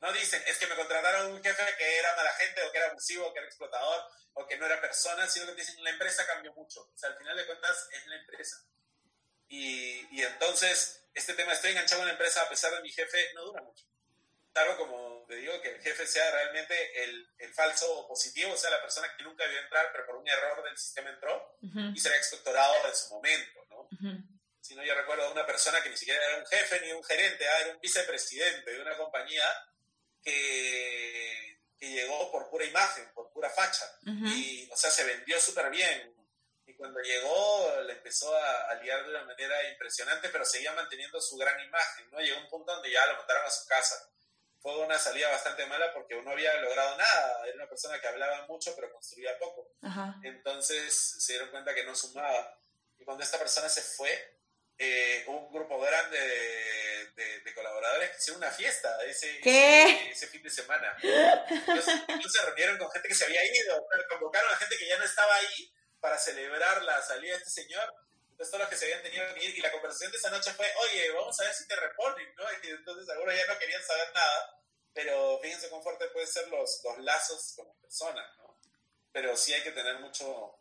No 0.00 0.12
dicen, 0.12 0.42
es 0.46 0.56
que 0.58 0.66
me 0.66 0.76
contrataron 0.76 1.32
un 1.32 1.42
jefe 1.42 1.62
que 1.76 1.98
era 1.98 2.16
mala 2.16 2.32
gente, 2.34 2.62
o 2.62 2.72
que 2.72 2.78
era 2.78 2.88
abusivo, 2.88 3.26
o 3.26 3.32
que 3.32 3.40
era 3.40 3.48
explotador, 3.48 4.04
o 4.34 4.46
que 4.46 4.56
no 4.56 4.66
era 4.66 4.80
persona, 4.80 5.28
sino 5.28 5.46
que 5.46 5.54
dicen, 5.54 5.82
la 5.82 5.90
empresa 5.90 6.26
cambió 6.26 6.52
mucho. 6.54 6.80
O 6.80 6.96
sea, 6.96 7.10
al 7.10 7.18
final 7.18 7.36
de 7.36 7.46
cuentas 7.46 7.88
es 7.92 8.06
la 8.06 8.16
empresa. 8.16 8.64
Y, 9.48 10.06
y 10.16 10.22
entonces, 10.22 11.04
este 11.14 11.34
tema, 11.34 11.52
estoy 11.52 11.72
enganchado 11.72 12.02
en 12.02 12.08
la 12.08 12.12
empresa 12.12 12.42
a 12.42 12.48
pesar 12.48 12.72
de 12.74 12.80
mi 12.80 12.90
jefe, 12.90 13.32
no 13.34 13.44
dura 13.44 13.62
mucho. 13.62 13.84
Claro, 14.52 14.76
como 14.76 15.11
te 15.32 15.38
digo, 15.38 15.60
que 15.62 15.70
el 15.70 15.80
jefe 15.80 16.06
sea 16.06 16.30
realmente 16.30 17.04
el, 17.04 17.26
el 17.38 17.54
falso 17.54 18.06
positivo, 18.06 18.52
o 18.52 18.56
sea, 18.56 18.68
la 18.68 18.82
persona 18.82 19.08
que 19.16 19.22
nunca 19.22 19.44
debió 19.44 19.60
entrar, 19.60 19.88
pero 19.90 20.04
por 20.04 20.16
un 20.16 20.28
error 20.28 20.62
del 20.62 20.76
sistema 20.76 21.08
entró 21.08 21.58
y 21.94 21.98
será 21.98 22.16
expectorado 22.16 22.74
en 22.86 22.94
su 22.94 23.14
momento, 23.14 23.64
¿no? 23.70 23.88
Si 24.60 24.74
no, 24.74 24.84
yo 24.84 24.94
recuerdo 24.94 25.24
a 25.24 25.32
una 25.32 25.46
persona 25.46 25.82
que 25.82 25.88
ni 25.88 25.96
siquiera 25.96 26.22
era 26.22 26.38
un 26.38 26.46
jefe 26.46 26.80
ni 26.82 26.92
un 26.92 27.02
gerente, 27.02 27.48
ah, 27.48 27.60
era 27.60 27.74
un 27.74 27.80
vicepresidente 27.80 28.72
de 28.72 28.80
una 28.82 28.96
compañía 28.98 29.44
que, 30.22 31.58
que 31.78 31.90
llegó 31.90 32.30
por 32.30 32.50
pura 32.50 32.66
imagen, 32.66 33.10
por 33.14 33.32
pura 33.32 33.48
facha. 33.48 33.86
Y, 34.04 34.68
o 34.70 34.76
sea, 34.76 34.90
se 34.90 35.04
vendió 35.04 35.40
súper 35.40 35.70
bien. 35.70 36.14
Y 36.66 36.74
cuando 36.74 37.00
llegó, 37.00 37.80
le 37.86 37.94
empezó 37.94 38.36
a, 38.36 38.70
a, 38.70 38.74
liar 38.74 39.02
de 39.02 39.10
una 39.10 39.24
manera 39.24 39.68
impresionante, 39.70 40.28
pero 40.28 40.44
seguía 40.44 40.72
manteniendo 40.74 41.20
su 41.20 41.36
gran 41.38 41.58
imagen, 41.58 42.10
¿no? 42.10 42.20
Llegó 42.20 42.38
un 42.38 42.48
punto 42.48 42.72
donde 42.72 42.90
ya 42.90 43.04
lo 43.06 43.16
mandaron 43.16 43.46
a 43.46 43.50
su 43.50 43.66
casa. 43.66 44.12
Fue 44.62 44.78
una 44.78 44.96
salida 44.96 45.28
bastante 45.28 45.66
mala 45.66 45.92
porque 45.92 46.14
no 46.22 46.30
había 46.30 46.54
logrado 46.60 46.96
nada. 46.96 47.46
Era 47.46 47.56
una 47.56 47.68
persona 47.68 48.00
que 48.00 48.06
hablaba 48.06 48.46
mucho, 48.46 48.74
pero 48.76 48.92
construía 48.92 49.36
poco. 49.38 49.74
Entonces 50.22 51.16
se 51.18 51.32
dieron 51.32 51.50
cuenta 51.50 51.74
que 51.74 51.84
no 51.84 51.96
sumaba. 51.96 52.58
Y 52.96 53.04
cuando 53.04 53.24
esta 53.24 53.38
persona 53.38 53.68
se 53.68 53.82
fue, 53.82 54.38
eh, 54.78 55.24
un 55.26 55.52
grupo 55.52 55.78
grande 55.80 56.18
de, 56.18 57.54
colaboradores 57.54 58.10
que 58.10 58.16
hicieron 58.16 58.42
una 58.42 58.50
fiesta 58.50 58.88
ese, 59.04 59.40
ese, 60.10 60.26
fin 60.26 60.42
de 60.42 60.50
semana. 60.50 60.96
Entonces, 61.02 62.00
se 62.32 62.46
reunieron 62.46 62.78
con 62.78 62.90
gente 62.90 63.08
que 63.08 63.14
se 63.14 63.24
había 63.24 63.44
ido, 63.44 63.86
convocaron 64.08 64.50
a 64.52 64.56
gente 64.56 64.76
que 64.78 64.88
ya 64.88 64.98
no 64.98 65.04
estaba 65.04 65.34
ahí 65.36 65.72
para 66.00 66.18
celebrar 66.18 66.82
la 66.82 67.00
salida 67.02 67.34
de 67.34 67.38
este 67.38 67.50
señor. 67.50 67.94
Entonces 68.32 68.50
todos 68.50 68.60
los 68.60 68.70
que 68.70 68.76
se 68.76 68.86
habían 68.86 69.02
tenido 69.02 69.34
que 69.34 69.44
ir, 69.44 69.56
y 69.58 69.60
la 69.60 69.70
conversación 69.70 70.10
de 70.10 70.16
esa 70.16 70.30
noche 70.30 70.52
fue, 70.52 70.66
oye, 70.80 71.10
vamos 71.12 71.38
a 71.38 71.44
ver 71.44 71.54
si 71.54 71.68
te 71.68 71.76
reponen, 71.76 72.34
¿no? 72.34 72.44
Y 72.62 72.70
entonces 72.70 73.08
algunos 73.10 73.36
ya 73.36 73.46
no 73.46 73.58
querían 73.58 73.82
saber 73.82 74.08
nada, 74.14 74.62
pero 74.94 75.38
fíjense 75.40 75.68
cuán 75.68 75.82
fuerte 75.82 76.06
pueden 76.08 76.28
ser 76.28 76.48
los, 76.48 76.80
los 76.82 76.98
lazos 76.98 77.52
como 77.54 77.78
personas, 77.80 78.26
¿no? 78.38 78.58
Pero 79.12 79.36
sí 79.36 79.52
hay 79.52 79.62
que 79.62 79.72
tener 79.72 79.98
mucho, 80.00 80.58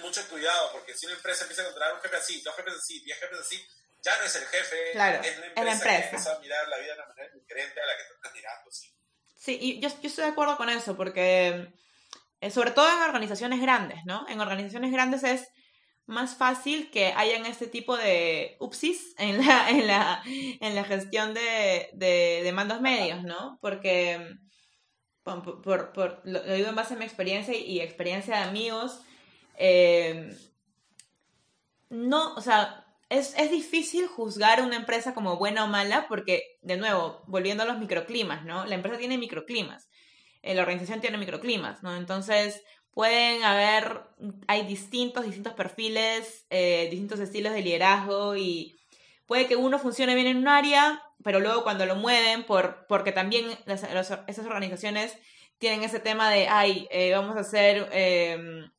mucho 0.00 0.28
cuidado, 0.28 0.72
porque 0.72 0.94
si 0.94 1.06
una 1.06 1.16
empresa 1.16 1.42
empieza 1.42 1.62
a 1.62 1.66
contratar 1.66 1.94
un 1.94 2.00
jefe 2.00 2.16
así, 2.16 2.40
dos 2.40 2.54
jefes 2.54 2.74
así, 2.74 3.00
diez 3.00 3.18
jefes 3.18 3.38
así, 3.40 3.68
ya 4.00 4.16
no 4.18 4.24
es 4.24 4.36
el 4.36 4.46
jefe, 4.46 4.90
es 4.90 4.96
la 4.96 5.14
empresa, 5.16 5.40
la 5.40 5.72
empresa. 5.72 5.84
que 5.84 6.04
empieza 6.04 6.36
a 6.36 6.38
mirar 6.38 6.68
la 6.68 6.78
vida 6.78 6.94
de 6.94 6.98
una 7.00 7.08
manera 7.08 7.34
diferente 7.34 7.80
a 7.80 7.86
la 7.86 7.96
que 7.96 8.04
te 8.04 8.14
estás 8.14 8.32
mirando. 8.32 8.70
Sí, 8.70 8.96
sí 9.38 9.58
y 9.60 9.80
yo, 9.80 9.88
yo 9.88 10.08
estoy 10.08 10.24
de 10.24 10.30
acuerdo 10.30 10.56
con 10.56 10.68
eso, 10.70 10.96
porque 10.96 11.68
eh, 12.40 12.50
sobre 12.50 12.70
todo 12.70 12.88
en 12.88 13.02
organizaciones 13.02 13.60
grandes, 13.60 13.98
¿no? 14.04 14.26
En 14.28 14.40
organizaciones 14.40 14.92
grandes 14.92 15.22
es 15.24 15.48
más 16.06 16.36
fácil 16.36 16.90
que 16.90 17.06
hayan 17.06 17.46
este 17.46 17.66
tipo 17.66 17.96
de 17.96 18.56
upsis 18.60 19.14
en 19.18 19.44
la, 19.44 19.70
en 19.70 19.86
la, 19.86 20.22
en 20.24 20.74
la 20.74 20.84
gestión 20.84 21.34
de, 21.34 21.90
de, 21.94 22.40
de 22.42 22.52
mandos 22.52 22.80
medios, 22.80 23.22
¿no? 23.22 23.58
Porque, 23.60 24.36
por, 25.22 25.62
por, 25.62 25.92
por, 25.92 26.20
lo 26.24 26.42
digo 26.42 26.68
en 26.68 26.74
base 26.74 26.94
a 26.94 26.96
mi 26.96 27.04
experiencia 27.04 27.56
y 27.56 27.80
experiencia 27.80 28.36
de 28.36 28.42
amigos, 28.42 29.00
eh, 29.56 30.36
no, 31.88 32.34
o 32.34 32.40
sea, 32.40 32.86
es, 33.08 33.34
es, 33.38 33.50
difícil 33.50 34.06
juzgar 34.06 34.62
una 34.62 34.76
empresa 34.76 35.12
como 35.14 35.36
buena 35.36 35.64
o 35.64 35.68
mala 35.68 36.06
porque, 36.08 36.58
de 36.62 36.78
nuevo, 36.78 37.22
volviendo 37.26 37.62
a 37.62 37.66
los 37.66 37.78
microclimas, 37.78 38.44
¿no? 38.44 38.64
La 38.64 38.74
empresa 38.74 38.98
tiene 38.98 39.18
microclimas, 39.18 39.88
eh, 40.40 40.54
la 40.54 40.62
organización 40.62 41.00
tiene 41.00 41.18
microclimas, 41.18 41.82
¿no? 41.82 41.94
Entonces, 41.94 42.62
pueden 42.94 43.42
haber, 43.44 44.02
hay 44.46 44.66
distintos, 44.66 45.24
distintos 45.24 45.54
perfiles, 45.54 46.46
eh, 46.50 46.88
distintos 46.90 47.20
estilos 47.20 47.52
de 47.52 47.62
liderazgo 47.62 48.36
y 48.36 48.78
puede 49.26 49.46
que 49.46 49.56
uno 49.56 49.78
funcione 49.78 50.14
bien 50.14 50.26
en 50.26 50.36
un 50.38 50.48
área, 50.48 51.02
pero 51.24 51.40
luego 51.40 51.62
cuando 51.62 51.86
lo 51.86 51.96
mueven, 51.96 52.44
por, 52.44 52.86
porque 52.88 53.12
también 53.12 53.46
las, 53.64 53.82
esas 53.82 54.46
organizaciones 54.46 55.16
tienen 55.58 55.82
ese 55.84 56.00
tema 56.00 56.30
de, 56.30 56.48
ay, 56.48 56.88
vamos 57.12 57.36
a 57.36 57.40
hacer 57.40 57.88
em, 57.92 58.70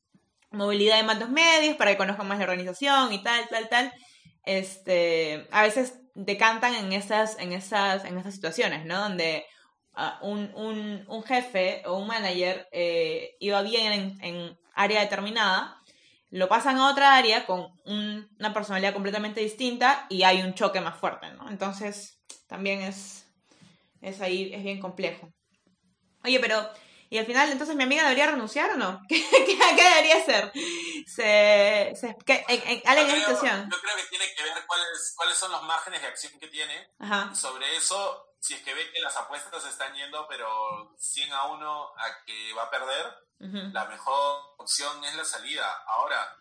movilidad 0.50 0.96
de 0.96 1.02
mandos 1.02 1.30
medios 1.30 1.76
para 1.76 1.90
que 1.90 1.96
conozcan 1.96 2.28
más 2.28 2.38
la 2.38 2.44
organización 2.44 3.12
y 3.12 3.22
tal, 3.22 3.48
tal, 3.48 3.68
tal. 3.68 3.92
Este, 4.44 5.48
a 5.50 5.62
veces 5.62 5.98
decantan 6.14 6.74
en 6.74 6.92
esas, 6.92 7.38
en 7.38 7.52
esas, 7.52 8.04
en 8.04 8.18
esas 8.18 8.34
situaciones, 8.34 8.84
¿no? 8.84 9.00
Donde 9.00 9.46
uh, 9.96 10.26
un, 10.26 10.52
un, 10.54 11.04
un, 11.08 11.22
jefe 11.24 11.82
o 11.86 11.98
un 11.98 12.06
manager 12.06 12.68
eh, 12.72 13.36
iba 13.40 13.62
bien 13.62 13.92
en, 13.92 14.24
en, 14.24 14.58
área 14.76 15.00
determinada, 15.00 15.80
lo 16.30 16.48
pasan 16.48 16.78
a 16.78 16.90
otra 16.90 17.16
área 17.16 17.46
con 17.46 17.68
un, 17.84 18.28
una 18.40 18.52
personalidad 18.52 18.92
completamente 18.92 19.40
distinta 19.40 20.06
y 20.08 20.24
hay 20.24 20.42
un 20.42 20.54
choque 20.54 20.80
más 20.80 20.98
fuerte, 20.98 21.30
¿no? 21.32 21.48
Entonces, 21.48 22.18
también 22.48 22.82
es, 22.82 23.26
es 24.00 24.20
ahí, 24.20 24.52
es 24.52 24.64
bien 24.64 24.80
complejo. 24.80 25.32
Oye, 26.24 26.40
pero 26.40 26.68
y 27.14 27.18
al 27.18 27.26
final, 27.26 27.48
entonces, 27.48 27.76
¿mi 27.76 27.84
amiga 27.84 28.02
debería 28.02 28.26
renunciar 28.26 28.72
o 28.72 28.76
no? 28.76 29.00
¿Qué, 29.08 29.22
qué, 29.30 29.88
debería 29.88 30.16
hacer? 30.16 30.50
Se, 31.06 31.92
se, 31.94 32.16
¿qué, 32.26 32.44
en, 32.48 32.60
en, 32.68 32.76
yo, 32.78 32.82
creo, 32.82 33.16
situación? 33.20 33.70
yo 33.70 33.80
creo 33.80 33.96
que 33.96 34.06
tiene 34.10 34.34
que 34.34 34.42
ver 34.42 34.66
cuáles, 34.66 35.14
cuáles 35.16 35.36
son 35.36 35.52
los 35.52 35.62
márgenes 35.62 36.02
de 36.02 36.08
acción 36.08 36.32
que 36.40 36.48
tiene. 36.48 36.90
Ajá. 36.98 37.32
Sobre 37.32 37.76
eso, 37.76 38.33
si 38.44 38.52
es 38.52 38.62
que 38.62 38.74
ve 38.74 38.92
que 38.92 39.00
las 39.00 39.16
apuestas 39.16 39.64
están 39.64 39.94
yendo, 39.94 40.28
pero 40.28 40.94
100 40.98 41.32
a 41.32 41.44
1 41.44 41.94
a 41.96 42.24
que 42.26 42.52
va 42.52 42.64
a 42.64 42.70
perder, 42.70 43.06
uh 43.40 43.44
-huh. 43.46 43.72
la 43.72 43.86
mejor 43.86 44.54
opción 44.58 45.02
es 45.02 45.14
la 45.14 45.24
salida. 45.24 45.82
Ahora, 45.86 46.36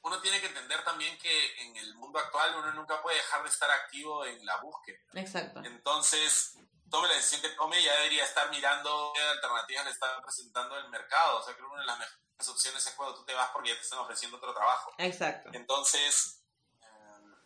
uno 0.00 0.18
tiene 0.22 0.40
que 0.40 0.46
entender 0.46 0.82
también 0.84 1.18
que 1.18 1.62
en 1.62 1.76
el 1.76 1.94
mundo 1.96 2.18
actual 2.18 2.54
uno 2.56 2.72
nunca 2.72 3.02
puede 3.02 3.18
dejar 3.18 3.42
de 3.42 3.50
estar 3.50 3.70
activo 3.70 4.24
en 4.24 4.42
la 4.46 4.56
búsqueda. 4.56 4.98
Exacto. 5.12 5.60
Entonces, 5.64 6.56
tome 6.90 7.08
la 7.08 7.14
decisión 7.14 7.42
que 7.42 7.50
tome, 7.50 7.82
ya 7.82 7.94
debería 7.96 8.24
estar 8.24 8.48
mirando 8.48 9.12
qué 9.14 9.22
alternativas 9.22 9.84
le 9.84 9.90
está 9.90 10.22
presentando 10.22 10.78
el 10.78 10.88
mercado. 10.88 11.40
O 11.40 11.42
sea, 11.42 11.52
creo 11.54 11.68
que 11.68 11.74
una 11.74 11.82
de 11.82 11.88
las 11.88 11.98
mejores 11.98 12.48
opciones 12.48 12.86
es 12.86 12.94
cuando 12.94 13.16
tú 13.16 13.24
te 13.26 13.34
vas 13.34 13.50
porque 13.50 13.68
ya 13.68 13.74
te 13.74 13.82
están 13.82 13.98
ofreciendo 13.98 14.38
otro 14.38 14.54
trabajo. 14.54 14.94
Exacto. 14.96 15.50
Entonces, 15.52 16.42
eh, 16.80 16.86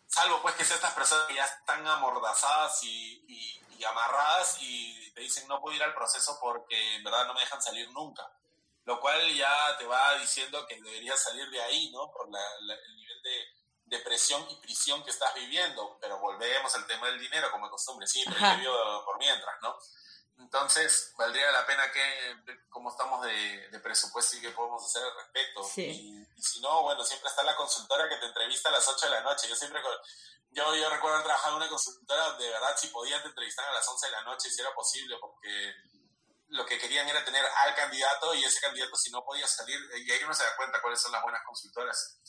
salvo 0.07 0.41
pues 0.41 0.55
que 0.55 0.63
sean 0.63 0.77
estas 0.77 0.93
personas 0.93 1.27
que 1.27 1.35
ya 1.35 1.45
están 1.45 1.85
amordazadas 1.85 2.81
y, 2.83 3.25
y, 3.27 3.68
y, 3.79 3.81
y 3.81 3.85
amarradas 3.85 4.57
y 4.61 5.11
te 5.13 5.21
dicen 5.21 5.47
no 5.47 5.59
puedo 5.61 5.75
ir 5.75 5.83
al 5.83 5.93
proceso 5.93 6.37
porque 6.41 6.95
en 6.95 7.03
verdad 7.03 7.27
no 7.27 7.33
me 7.33 7.41
dejan 7.41 7.61
salir 7.61 7.89
nunca. 7.91 8.29
Lo 8.85 8.99
cual 8.99 9.21
ya 9.35 9.77
te 9.77 9.85
va 9.85 10.15
diciendo 10.15 10.65
que 10.65 10.81
deberías 10.81 11.21
salir 11.21 11.47
de 11.51 11.61
ahí, 11.61 11.91
¿no? 11.91 12.09
Por 12.11 12.27
el 12.27 12.95
nivel 12.95 13.21
de, 13.21 13.97
de, 13.97 13.99
presión 13.99 14.43
y 14.49 14.55
prisión 14.55 15.03
que 15.03 15.11
estás 15.11 15.35
viviendo. 15.35 15.99
Pero 16.01 16.17
volvemos 16.19 16.73
al 16.73 16.87
tema 16.87 17.07
del 17.07 17.19
dinero, 17.19 17.51
como 17.51 17.67
de 17.67 17.71
costumbre, 17.71 18.07
sí, 18.07 18.23
pero 18.25 19.05
por 19.05 19.19
mientras, 19.19 19.55
¿no? 19.61 19.77
Entonces, 20.39 21.13
valdría 21.17 21.51
la 21.51 21.65
pena 21.67 21.91
que, 21.91 22.57
cómo 22.69 22.89
estamos 22.89 23.21
de, 23.25 23.67
de, 23.69 23.79
presupuesto 23.79 24.37
y 24.37 24.41
qué 24.41 24.51
podemos 24.51 24.83
hacer 24.83 25.03
al 25.03 25.15
respecto. 25.17 25.61
Y, 25.77 26.25
si 26.41 26.61
no, 26.61 26.81
bueno, 26.83 27.03
siempre 27.03 27.29
está 27.29 27.43
la 27.43 27.57
consultora 27.57 28.07
que 28.07 28.15
te 28.15 28.25
entrevista 28.25 28.69
a 28.69 28.71
las 28.71 28.87
8 28.87 29.05
de 29.05 29.11
la 29.11 29.21
noche. 29.21 29.49
Yo 29.49 29.55
siempre, 29.55 29.81
yo, 30.51 30.75
yo 30.75 30.89
recuerdo 30.89 31.23
trabajar 31.23 31.51
en 31.51 31.57
una 31.57 31.69
consultora, 31.69 32.33
de 32.33 32.49
verdad, 32.49 32.75
si 32.77 32.87
podían 32.87 33.21
te 33.21 33.29
entrevistar 33.29 33.67
a 33.67 33.73
las 33.73 33.87
11 33.87 34.05
de 34.05 34.11
la 34.11 34.23
noche, 34.23 34.49
si 34.49 34.61
era 34.61 34.73
posible, 34.73 35.17
porque 35.19 35.73
lo 36.49 36.65
que 36.65 36.79
querían 36.79 37.07
era 37.07 37.23
tener 37.23 37.45
al 37.45 37.75
candidato 37.75 38.33
y 38.33 38.43
ese 38.43 38.59
candidato, 38.59 38.95
si 38.95 39.11
no 39.11 39.23
podía 39.23 39.47
salir, 39.47 39.79
y 39.97 40.11
ahí 40.11 40.23
uno 40.23 40.33
se 40.33 40.43
da 40.43 40.55
cuenta 40.55 40.81
cuáles 40.81 41.01
son 41.01 41.11
las 41.11 41.23
buenas 41.23 41.41
consultoras. 41.45 42.19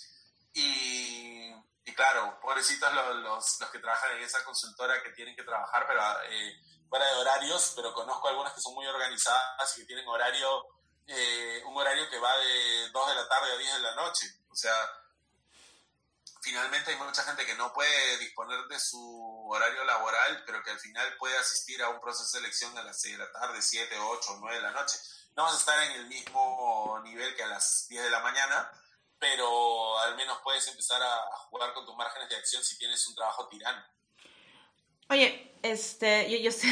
Y, 0.53 1.51
y 1.85 1.95
claro, 1.95 2.39
pobrecitos 2.41 2.93
los, 2.93 3.17
los, 3.17 3.61
los, 3.61 3.71
que 3.71 3.79
trabajan 3.79 4.17
en 4.17 4.23
esa 4.25 4.45
consultora 4.45 5.03
que 5.03 5.11
tienen 5.11 5.37
que 5.37 5.45
trabajar, 5.45 5.87
pero... 5.87 6.03
Eh, 6.31 6.61
fuera 6.91 7.07
de 7.07 7.21
horarios, 7.21 7.73
pero 7.77 7.95
conozco 7.95 8.29
algunas 8.29 8.53
que 8.53 8.61
son 8.61 8.75
muy 8.75 8.85
organizadas 8.85 9.79
y 9.79 9.81
que 9.81 9.87
tienen 9.87 10.09
horario, 10.09 10.67
eh, 11.07 11.63
un 11.65 11.77
horario 11.77 12.11
que 12.11 12.19
va 12.19 12.37
de 12.37 12.91
2 12.91 13.09
de 13.09 13.15
la 13.15 13.29
tarde 13.29 13.53
a 13.53 13.57
10 13.57 13.75
de 13.75 13.81
la 13.81 13.95
noche. 13.95 14.27
O 14.51 14.57
sea, 14.57 14.75
finalmente 16.51 16.91
hay 16.91 16.97
mucha 16.97 17.23
gente 17.23 17.47
que 17.47 17.55
no 17.55 17.73
puede 17.73 18.19
disponer 18.19 18.59
de 18.65 18.81
su 18.81 19.47
horario 19.49 19.85
laboral, 19.85 20.43
pero 20.45 20.61
que 20.65 20.73
al 20.73 20.81
final 20.81 21.07
puede 21.17 21.39
asistir 21.39 21.81
a 21.81 21.91
un 21.91 22.01
proceso 22.01 22.25
de 22.25 22.41
selección 22.41 22.77
a 22.77 22.83
las 22.83 23.01
6 23.01 23.19
de 23.19 23.25
la 23.25 23.31
tarde, 23.31 23.63
7, 23.63 23.95
8, 23.97 24.37
9 24.41 24.57
de 24.57 24.63
la 24.63 24.73
noche. 24.73 24.99
No 25.37 25.45
vas 25.45 25.55
a 25.55 25.59
estar 25.59 25.83
en 25.85 25.93
el 25.93 26.07
mismo 26.09 27.01
nivel 27.05 27.37
que 27.37 27.45
a 27.45 27.47
las 27.47 27.87
10 27.89 28.03
de 28.03 28.11
la 28.11 28.19
mañana, 28.19 28.69
pero 29.21 29.97
al 30.01 30.17
menos 30.17 30.39
puedes 30.43 30.67
empezar 30.67 31.01
a 31.01 31.37
jugar 31.51 31.73
con 31.73 31.87
tus 31.87 31.95
márgenes 31.95 32.29
de 32.29 32.37
acción 32.37 32.65
si 32.65 32.77
tienes 32.79 33.07
un 33.07 33.15
trabajo 33.15 33.47
tirano. 33.49 33.85
Oye, 35.09 35.57
este, 35.63 36.29
yo, 36.31 36.39
yo 36.39 36.51
sé, 36.51 36.67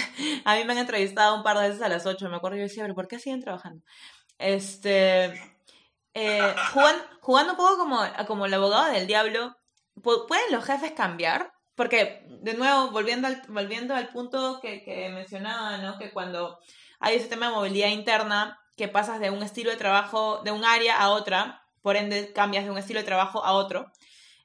a 0.45 0.57
mí 0.57 0.65
me 0.65 0.73
han 0.73 0.79
entrevistado 0.79 1.37
un 1.37 1.45
par 1.45 1.57
de 1.57 1.69
veces 1.69 1.83
a 1.83 1.89
las 1.89 2.05
8, 2.05 2.29
me 2.29 2.37
acuerdo, 2.37 2.57
yo 2.57 2.65
decía, 2.65 2.83
pero 2.83 2.97
¿por 2.97 3.07
qué 3.07 3.21
siguen 3.21 3.43
trabajando? 3.43 3.85
Este, 4.39 5.27
eh, 6.15 6.55
jugando, 6.73 7.05
jugando 7.21 7.53
un 7.53 7.57
poco 7.57 7.79
como, 7.79 8.01
como 8.27 8.47
el 8.47 8.55
abogado 8.55 8.91
del 8.91 9.07
diablo, 9.07 9.57
¿pueden 10.03 10.53
los 10.53 10.65
jefes 10.65 10.93
cambiar? 10.93 11.53
Porque, 11.75 12.25
de 12.29 12.55
nuevo, 12.55 12.91
volviendo 12.91 13.29
al, 13.29 13.43
volviendo 13.49 13.95
al 13.95 14.09
punto 14.09 14.61
que, 14.61 14.83
que 14.83 15.09
mencionaba, 15.11 15.79
¿no? 15.79 15.99
Que 15.99 16.11
cuando 16.11 16.59
hay 16.99 17.17
ese 17.17 17.29
tema 17.29 17.49
de 17.49 17.55
movilidad 17.55 17.89
interna, 17.89 18.59
que 18.77 18.89
pasas 18.89 19.21
de 19.21 19.31
un 19.31 19.43
estilo 19.43 19.71
de 19.71 19.77
trabajo, 19.77 20.43
de 20.45 20.53
un 20.53 20.65
área 20.65 20.99
a 21.01 21.11
otra, 21.11 21.63
por 21.83 21.97
ende 21.97 22.33
cambias 22.33 22.65
de 22.65 22.71
un 22.71 22.79
estilo 22.79 23.01
de 23.01 23.07
trabajo 23.07 23.45
a 23.45 23.53
otro, 23.53 23.93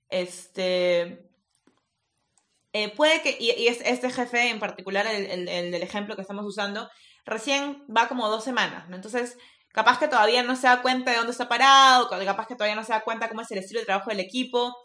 este, 0.10 1.30
eh, 2.74 2.90
puede 2.96 3.22
que, 3.22 3.38
y, 3.40 3.68
este 3.68 4.10
jefe 4.10 4.50
en 4.50 4.60
particular, 4.60 5.06
el, 5.08 5.46
del 5.46 5.84
ejemplo 5.84 6.16
que 6.16 6.24
estamos 6.24 6.46
usando, 6.46 6.90
recién 7.26 7.86
va 7.96 8.08
como 8.08 8.28
dos 8.30 8.44
semanas, 8.44 8.90
¿no? 8.90 8.96
Entonces, 8.96 9.38
capaz 9.72 10.00
que 10.00 10.08
todavía 10.08 10.42
no 10.44 10.56
se 10.56 10.68
da 10.68 10.82
cuenta 10.82 11.12
de 11.12 11.18
dónde 11.18 11.32
está 11.32 11.48
parado, 11.48 12.10
capaz 12.10 12.48
que 12.48 12.56
todavía 12.56 12.76
no 12.76 12.84
se 12.84 12.94
da 12.94 13.02
cuenta 13.02 13.30
cómo 13.30 13.42
es 13.42 13.52
el 13.52 13.60
estilo 13.60 13.80
de 13.80 13.86
trabajo 13.86 14.10
del 14.10 14.20
equipo. 14.20 14.76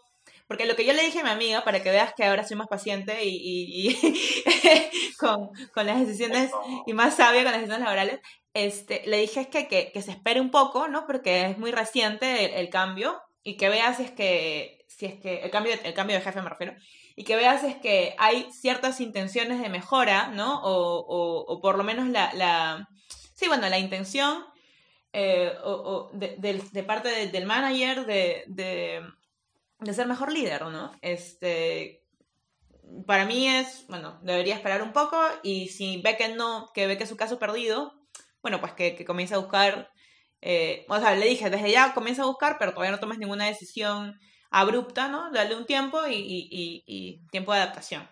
Porque 0.49 0.65
lo 0.65 0.75
que 0.75 0.83
yo 0.83 0.93
le 0.93 1.03
dije 1.03 1.19
a 1.19 1.23
mi 1.23 1.29
amiga, 1.29 1.63
para 1.63 1.83
que 1.83 1.91
veas 1.91 2.15
que 2.15 2.25
ahora 2.25 2.43
soy 2.43 2.57
más 2.57 2.67
paciente 2.67 3.19
y, 3.23 3.95
con, 5.19 5.51
las 5.75 5.99
decisiones 5.99 6.49
y 6.87 6.93
más 6.93 7.17
sabia 7.17 7.43
con 7.43 7.51
las 7.51 7.61
decisiones 7.61 7.83
laborales, 7.83 8.19
este, 8.55 9.03
le 9.05 9.17
dije 9.17 9.41
es 9.41 9.47
que, 9.47 9.67
que, 9.67 10.01
se 10.01 10.09
espere 10.09 10.41
un 10.41 10.49
poco, 10.49 10.87
¿no? 10.87 11.05
Porque 11.05 11.45
es 11.45 11.59
muy 11.59 11.69
reciente 11.69 12.45
el, 12.45 12.53
el 12.55 12.69
cambio 12.71 13.21
y 13.43 13.57
que 13.57 13.69
vea 13.69 13.93
si 13.93 14.01
es 14.01 14.11
que, 14.11 14.83
si 14.87 15.05
es 15.05 15.19
que, 15.19 15.43
el 15.43 15.51
cambio, 15.51 15.75
el 15.83 15.93
cambio 15.93 16.15
de 16.15 16.23
jefe 16.23 16.41
me 16.41 16.49
refiero, 16.49 16.73
y 17.15 17.25
que 17.25 17.35
veas 17.35 17.63
es 17.63 17.75
que 17.75 18.15
hay 18.17 18.51
ciertas 18.51 19.01
intenciones 19.01 19.61
de 19.61 19.69
mejora, 19.69 20.29
¿no? 20.29 20.63
O, 20.63 21.45
o, 21.47 21.61
por 21.61 21.77
lo 21.77 21.83
menos 21.83 22.07
la, 22.09 22.33
la, 22.33 22.89
sí, 23.35 23.47
bueno, 23.47 23.69
la 23.69 23.77
intención 23.77 24.45
eh, 25.13 25.53
o, 25.63 26.09
de, 26.11 26.37
de, 26.71 26.83
parte 26.83 27.27
del 27.27 27.45
manager 27.45 28.07
de, 28.07 29.03
de, 29.79 29.93
ser 29.93 30.07
mejor 30.07 30.31
líder, 30.31 30.63
¿no? 30.65 30.91
Este, 31.01 32.03
para 33.05 33.25
mí 33.25 33.47
es, 33.47 33.85
bueno, 33.87 34.19
debería 34.23 34.55
esperar 34.55 34.81
un 34.81 34.93
poco 34.93 35.19
y 35.43 35.69
si 35.69 36.01
ve 36.01 36.17
que 36.17 36.29
no, 36.29 36.71
que 36.73 36.87
ve 36.87 36.97
que 36.97 37.05
su 37.07 37.17
caso 37.17 37.39
perdido, 37.39 37.93
bueno, 38.41 38.59
pues 38.59 38.73
que, 38.73 38.95
que 38.95 39.05
comience 39.05 39.35
a 39.35 39.39
buscar, 39.39 39.91
eh, 40.41 40.85
o 40.89 40.99
sea, 40.99 41.15
le 41.15 41.27
dije, 41.27 41.49
desde 41.49 41.71
ya 41.71 41.93
comienza 41.93 42.23
a 42.23 42.27
buscar, 42.27 42.57
pero 42.59 42.71
todavía 42.71 42.91
no 42.91 42.99
tomes 42.99 43.19
ninguna 43.19 43.45
decisión 43.45 44.19
abrupta, 44.51 45.07
¿no? 45.09 45.31
Darle 45.31 45.55
un 45.55 45.65
tiempo 45.65 45.99
y, 46.09 47.21
tiempo 47.31 47.53
de 47.53 47.59
adaptación. 47.59 48.09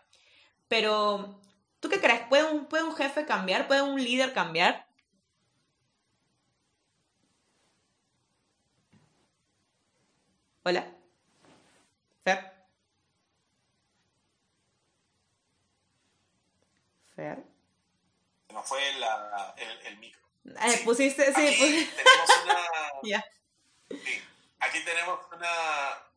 Pero, 0.67 1.41
¿tú 1.79 1.89
qué 1.89 1.99
crees? 1.99 2.21
¿Puede 2.29 2.43
un, 2.51 2.65
¿Puede 2.67 2.83
un 2.83 2.95
jefe 2.95 3.25
cambiar? 3.25 3.67
¿Puede 3.67 3.81
un 3.81 4.03
líder 4.03 4.33
cambiar? 4.33 4.87
Hola. 10.63 10.96
Fer. 12.27 12.39
Fer. 17.15 17.37
No 18.51 18.61
fue 18.63 18.81
el, 18.89 19.97
micro. 19.99 20.21
Eh, 20.43 20.81
pusiste, 20.83 21.23
sí, 21.27 21.31
pusiste. 21.33 22.03
tenemos 22.03 22.29
una... 22.43 22.59
ya. 23.03 23.25
Sí, 23.89 24.21
aquí 24.59 24.83
tenemos 24.83 25.21
una, 25.31 25.49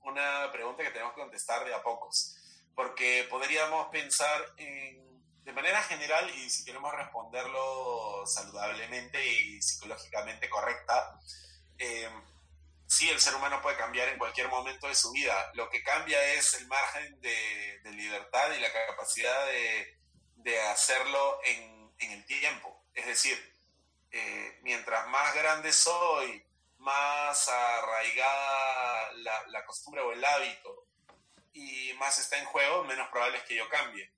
una 0.01 0.51
pregunta 0.51 0.83
que 0.83 0.91
tenemos 0.91 1.15
que 1.15 1.21
contestar 1.21 1.65
de 1.65 1.75
a 1.75 1.83
pocos, 1.85 2.37
porque 2.75 3.29
podríamos 3.31 3.87
pensar 3.91 4.57
de 4.57 5.53
manera 5.53 5.81
general 5.83 6.29
y 6.31 6.51
si 6.51 6.65
queremos 6.65 6.93
responderlo 6.93 8.27
saludablemente 8.27 9.25
y 9.25 9.63
psicológicamente 9.63 10.51
correcta, 10.51 11.21
eh, 11.79 12.11
sí, 12.91 13.09
el 13.09 13.21
ser 13.21 13.37
humano 13.37 13.63
puede 13.63 13.77
cambiar 13.77 14.09
en 14.09 14.19
cualquier 14.19 14.49
momento 14.49 14.89
de 14.89 14.97
su 14.97 15.13
vida. 15.13 15.51
Lo 15.55 15.71
que 15.71 15.83
cambia 15.83 16.21
es 16.35 16.55
el 16.55 16.67
margen 16.67 17.21
de, 17.21 17.81
libertad 17.93 18.53
y 18.53 18.61
la 18.61 18.73
capacidad 18.73 19.47
de, 19.47 19.99
de 20.37 20.61
hacerlo 20.63 21.41
en, 21.45 21.93
en, 21.99 22.11
el 22.13 22.25
tiempo. 22.27 22.85
Es 22.95 23.07
decir, 23.07 23.55
eh, 24.11 24.59
mientras 24.63 25.07
más 25.09 25.35
grande 25.35 25.73
soy, 25.73 26.45
más 26.79 27.49
arraigada 27.49 29.13
la, 29.13 29.65
costumbre 29.67 30.01
o 30.01 30.13
el 30.13 30.25
hábito 30.25 30.87
y 31.53 31.93
más 31.95 32.19
está 32.19 32.39
en 32.39 32.47
juego, 32.47 32.85
menos 32.85 33.09
probable 33.11 33.39
es 33.39 33.45
que 33.45 33.55
yo 33.55 33.69
cambie. 33.69 34.11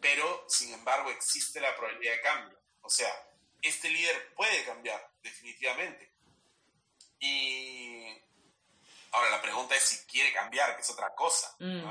Pero, 0.00 0.44
sin 0.48 0.72
embargo, 0.72 1.10
existe 1.10 1.60
la 1.60 1.74
probabilidad 1.74 2.12
de 2.12 2.20
cambio. 2.20 2.60
O 2.82 2.88
sea, 2.88 3.12
este 3.62 3.88
líder 3.88 4.34
puede 4.34 4.64
cambiar, 4.64 5.10
definitivamente. 5.22 6.15
Y 7.18 8.06
ahora 9.12 9.30
la 9.30 9.42
pregunta 9.42 9.74
es 9.74 9.82
si 9.82 10.06
quiere 10.06 10.32
cambiar, 10.32 10.74
que 10.76 10.82
es 10.82 10.90
otra 10.90 11.14
cosa. 11.14 11.54
Mm. 11.58 11.84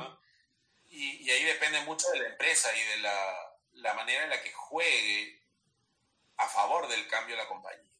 Y, 0.89 1.29
ahí 1.29 1.43
depende 1.43 1.81
mucho 1.81 2.09
de 2.11 2.19
la 2.19 2.29
empresa 2.29 2.73
y 2.75 2.81
de 2.81 2.97
la, 2.97 3.57
la 3.73 3.93
manera 3.95 4.23
en 4.23 4.29
la 4.29 4.41
que 4.41 4.53
juegue 4.53 5.43
a 6.37 6.47
favor 6.47 6.87
del 6.87 7.07
cambio 7.07 7.35
de 7.35 7.43
la 7.43 7.47
compañía. 7.47 7.91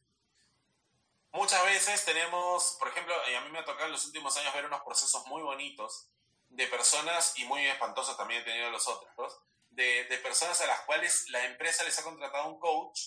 Muchas 1.31 1.65
veces 1.65 2.05
tenemos, 2.05 2.77
por 2.79 2.87
ejemplo, 2.87 3.13
a 3.13 3.41
mí 3.41 3.49
me 3.51 3.59
ha 3.59 3.65
tocado 3.65 3.87
en 3.87 3.91
los 3.91 4.05
últimos 4.05 4.35
años 4.37 4.53
ver 4.53 4.65
unos 4.65 4.81
procesos 4.83 5.25
muy 5.27 5.41
bonitos 5.41 6.07
de 6.49 6.67
personas, 6.67 7.37
y 7.37 7.43
muy 7.45 7.65
espantosos 7.65 8.15
también 8.15 8.41
he 8.41 8.45
tenido 8.45 8.69
los 8.69 8.87
otros, 8.87 9.41
de, 9.69 10.05
de 10.05 10.17
personas 10.19 10.61
a 10.61 10.67
las 10.67 10.81
cuales 10.81 11.29
la 11.29 11.43
empresa 11.45 11.83
les 11.83 11.99
ha 11.99 12.03
contratado 12.03 12.47
un 12.47 12.59
coach 12.59 12.99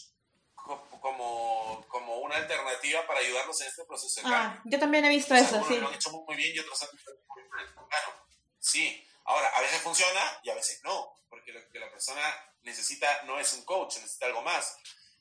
como, 0.76 1.84
como 1.88 2.18
una 2.18 2.36
alternativa 2.36 3.06
para 3.06 3.20
ayudarlos 3.20 3.60
en 3.62 3.68
este 3.68 3.84
proceso 3.84 4.20
de 4.20 4.26
ah, 4.28 4.60
yo 4.64 4.78
también 4.78 5.04
he 5.04 5.08
visto 5.08 5.34
eso, 5.34 5.64
sí. 5.66 5.76
Lo 5.78 5.88
han 5.88 5.94
hecho 5.94 6.10
muy 6.10 6.36
bien 6.36 6.54
y 6.54 6.58
otros 6.58 6.82
han 6.82 6.88
hecho 6.88 7.10
muy 7.28 7.42
mal. 7.48 7.74
Claro, 7.88 8.26
sí. 8.58 9.04
Ahora, 9.24 9.48
a 9.48 9.60
veces 9.60 9.80
funciona 9.82 10.40
y 10.42 10.50
a 10.50 10.54
veces 10.54 10.80
no, 10.84 11.12
porque 11.28 11.52
lo 11.52 11.60
que 11.70 11.78
la 11.78 11.90
persona 11.90 12.22
necesita 12.62 13.22
no 13.24 13.38
es 13.38 13.52
un 13.54 13.64
coach, 13.64 13.96
necesita 13.96 14.26
algo 14.26 14.42
más. 14.42 14.76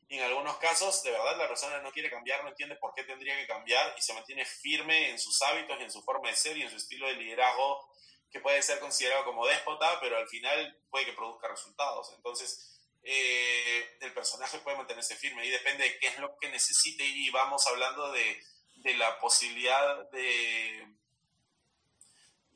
Y 0.09 0.17
en 0.17 0.23
algunos 0.23 0.57
casos, 0.57 1.03
de 1.03 1.11
verdad, 1.11 1.37
la 1.37 1.47
persona 1.47 1.81
no 1.81 1.91
quiere 1.91 2.09
cambiar, 2.09 2.41
no 2.43 2.49
entiende 2.49 2.77
por 2.77 2.93
qué 2.93 3.03
tendría 3.03 3.37
que 3.37 3.47
cambiar 3.47 3.93
y 3.97 4.01
se 4.01 4.13
mantiene 4.13 4.45
firme 4.45 5.09
en 5.09 5.19
sus 5.19 5.41
hábitos 5.41 5.77
y 5.79 5.83
en 5.83 5.91
su 5.91 6.01
forma 6.01 6.29
de 6.29 6.35
ser 6.35 6.57
y 6.57 6.61
en 6.61 6.69
su 6.69 6.77
estilo 6.77 7.07
de 7.07 7.15
liderazgo, 7.15 7.89
que 8.31 8.39
puede 8.39 8.61
ser 8.61 8.79
considerado 8.79 9.25
como 9.25 9.45
déspota, 9.45 9.99
pero 9.99 10.17
al 10.17 10.27
final 10.29 10.79
puede 10.89 11.05
que 11.05 11.13
produzca 11.13 11.49
resultados. 11.49 12.13
Entonces, 12.15 12.76
eh, 13.09 13.97
el 14.01 14.13
personaje 14.13 14.59
puede 14.59 14.77
mantenerse 14.77 15.15
firme 15.15 15.45
y 15.45 15.49
depende 15.49 15.85
de 15.85 15.97
qué 15.97 16.07
es 16.07 16.19
lo 16.19 16.37
que 16.39 16.49
necesite 16.49 17.05
y 17.05 17.29
vamos 17.29 17.65
hablando 17.67 18.11
de, 18.11 18.43
de 18.75 18.93
la 18.95 19.17
posibilidad 19.19 20.09
de, 20.11 20.85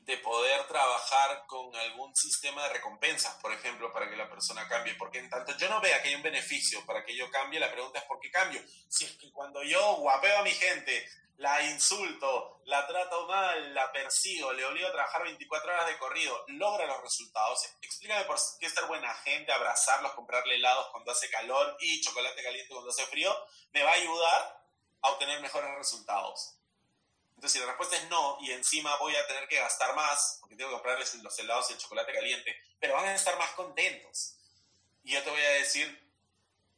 de 0.04 0.18
poder 0.18 0.66
trabajar 0.66 1.44
con 1.46 1.74
algún 1.76 2.14
sistema 2.16 2.64
de 2.64 2.74
recompensas, 2.74 3.34
por 3.36 3.52
ejemplo, 3.52 3.92
para 3.92 4.10
que 4.10 4.16
la 4.16 4.28
persona 4.28 4.68
cambie. 4.68 4.94
Porque 4.96 5.18
en 5.18 5.30
tanto 5.30 5.56
yo 5.56 5.68
no 5.68 5.80
vea 5.80 6.02
que 6.02 6.08
hay 6.08 6.14
un 6.16 6.22
beneficio 6.22 6.84
para 6.84 7.04
que 7.04 7.16
yo 7.16 7.30
cambie, 7.30 7.60
la 7.60 7.70
pregunta 7.70 8.00
es 8.00 8.04
¿por 8.06 8.18
qué 8.18 8.30
cambio? 8.30 8.60
Si 8.88 9.04
es 9.04 9.12
que 9.12 9.30
cuando 9.30 9.62
yo 9.62 9.96
guapeo 9.96 10.38
a 10.38 10.42
mi 10.42 10.50
gente, 10.50 11.06
la 11.36 11.62
insulto, 11.62 12.60
la 12.64 12.86
trato 12.86 13.26
mal, 13.26 13.74
la 13.74 13.90
persigo, 13.92 14.52
le 14.52 14.64
obligo 14.64 14.88
a 14.88 14.92
trabajar 14.92 15.22
24 15.22 15.72
horas 15.72 15.86
de 15.86 15.98
corrido, 15.98 16.44
logra 16.48 16.86
los 16.86 17.00
resultados. 17.00 17.64
Explícame 17.80 18.24
por 18.24 18.38
qué 18.58 18.66
estar 18.66 18.86
buena 18.88 19.12
gente, 19.24 19.52
abrazarlos, 19.52 20.12
comprarle 20.12 20.56
helados 20.56 20.88
cuando 20.90 21.12
hace 21.12 21.30
calor 21.30 21.76
y 21.80 22.00
chocolate 22.00 22.42
caliente 22.42 22.72
cuando 22.72 22.90
hace 22.90 23.06
frío, 23.06 23.34
me 23.72 23.82
va 23.82 23.90
a 23.90 23.94
ayudar 23.94 24.62
a 25.02 25.10
obtener 25.10 25.40
mejores 25.40 25.70
resultados. 25.76 26.58
Entonces, 27.42 27.60
si 27.60 27.66
la 27.66 27.72
respuesta 27.72 27.96
es 27.96 28.08
no, 28.08 28.38
y 28.40 28.52
encima 28.52 28.96
voy 28.98 29.16
a 29.16 29.26
tener 29.26 29.48
que 29.48 29.56
gastar 29.56 29.96
más, 29.96 30.36
porque 30.38 30.54
tengo 30.54 30.70
que 30.70 30.74
comprarles 30.74 31.12
los 31.16 31.38
helados 31.40 31.68
y 31.68 31.72
el 31.72 31.78
chocolate 31.80 32.12
caliente, 32.12 32.56
pero 32.78 32.94
van 32.94 33.06
a 33.06 33.16
estar 33.16 33.36
más 33.36 33.50
contentos. 33.50 34.36
Y 35.02 35.10
yo 35.10 35.24
te 35.24 35.30
voy 35.30 35.40
a 35.40 35.50
decir, 35.54 36.08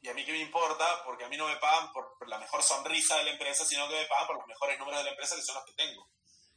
¿y 0.00 0.08
a 0.08 0.14
mí 0.14 0.24
qué 0.24 0.32
me 0.32 0.38
importa? 0.38 1.04
Porque 1.04 1.24
a 1.24 1.28
mí 1.28 1.36
no 1.36 1.48
me 1.48 1.56
pagan 1.56 1.92
por, 1.92 2.16
la 2.26 2.38
mejor 2.38 2.62
sonrisa 2.62 3.18
de 3.18 3.24
la 3.24 3.30
empresa, 3.32 3.66
sino 3.66 3.86
que 3.90 3.94
me 3.94 4.06
pagan 4.06 4.26
por 4.26 4.36
los 4.36 4.46
mejores 4.46 4.78
números 4.78 5.00
de 5.00 5.04
la 5.04 5.10
empresa, 5.10 5.36
que 5.36 5.42
son 5.42 5.56
los 5.56 5.66
que 5.66 5.74
tengo. 5.74 6.08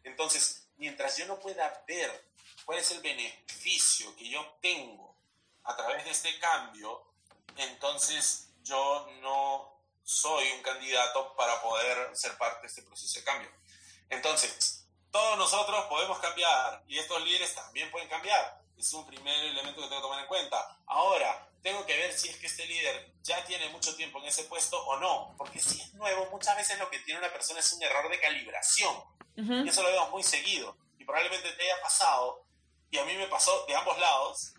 Entonces, 0.05 0.69
mientras 0.77 1.17
yo 1.17 1.25
no 1.25 1.37
pueda 1.37 1.83
ver 1.85 2.29
cuál 2.63 2.79
es 2.79 2.89
el 2.91 3.01
beneficio 3.01 4.15
que 4.15 4.29
yo 4.29 4.57
tengo 4.61 5.17
a 5.65 5.75
través 5.75 6.05
de 6.05 6.11
este 6.11 6.39
cambio, 6.39 7.11
entonces 7.57 8.53
yo 8.63 9.05
no 9.19 9.81
soy 10.05 10.49
un 10.53 10.61
candidato 10.61 11.35
para 11.35 11.61
poder 11.61 12.15
ser 12.15 12.37
parte 12.37 12.61
de 12.61 12.67
este 12.67 12.83
proceso 12.83 13.19
de 13.19 13.25
cambio. 13.25 13.57
Entonces, 14.09 14.87
todos 15.11 15.37
nosotros 15.37 15.85
podemos 15.85 16.19
cambiar 16.19 16.83
y 16.87 16.99
estos 16.99 17.21
líderes 17.23 17.53
también 17.55 17.89
pueden 17.91 18.07
cambiar. 18.07 18.61
Es 18.77 18.93
un 18.93 19.05
primer 19.07 19.35
elemento 19.35 19.81
que 19.81 19.87
tengo 19.87 20.01
que 20.01 20.07
tomar 20.07 20.19
en 20.21 20.27
cuenta. 20.27 20.77
Ahora, 20.85 21.49
tengo 21.63 21.85
que 21.85 21.97
ver 21.97 22.13
si 22.13 22.29
es 22.29 22.37
que 22.37 22.47
este 22.47 22.65
líder 22.65 23.13
ya 23.23 23.43
tiene 23.45 23.69
mucho 23.69 23.95
tiempo 23.95 24.19
en 24.19 24.25
ese 24.25 24.43
puesto 24.43 24.77
o 24.85 24.97
no. 24.99 25.33
Porque 25.37 25.59
si 25.59 25.81
es 25.81 25.93
nuevo, 25.95 26.27
muchas 26.29 26.55
veces 26.55 26.77
lo 26.77 26.89
que 26.89 26.99
tiene 26.99 27.19
una 27.19 27.33
persona 27.33 27.59
es 27.59 27.73
un 27.73 27.81
error 27.81 28.09
de 28.09 28.19
calibración. 28.19 28.95
Y 29.35 29.67
eso 29.67 29.83
lo 29.83 29.89
vemos 29.89 30.11
muy 30.11 30.23
seguido. 30.23 30.77
Y 30.97 31.05
probablemente 31.05 31.51
te 31.51 31.63
haya 31.63 31.81
pasado, 31.81 32.43
y 32.89 32.97
a 32.97 33.05
mí 33.05 33.13
me 33.15 33.27
pasó 33.27 33.65
de 33.67 33.75
ambos 33.75 33.97
lados, 33.99 34.53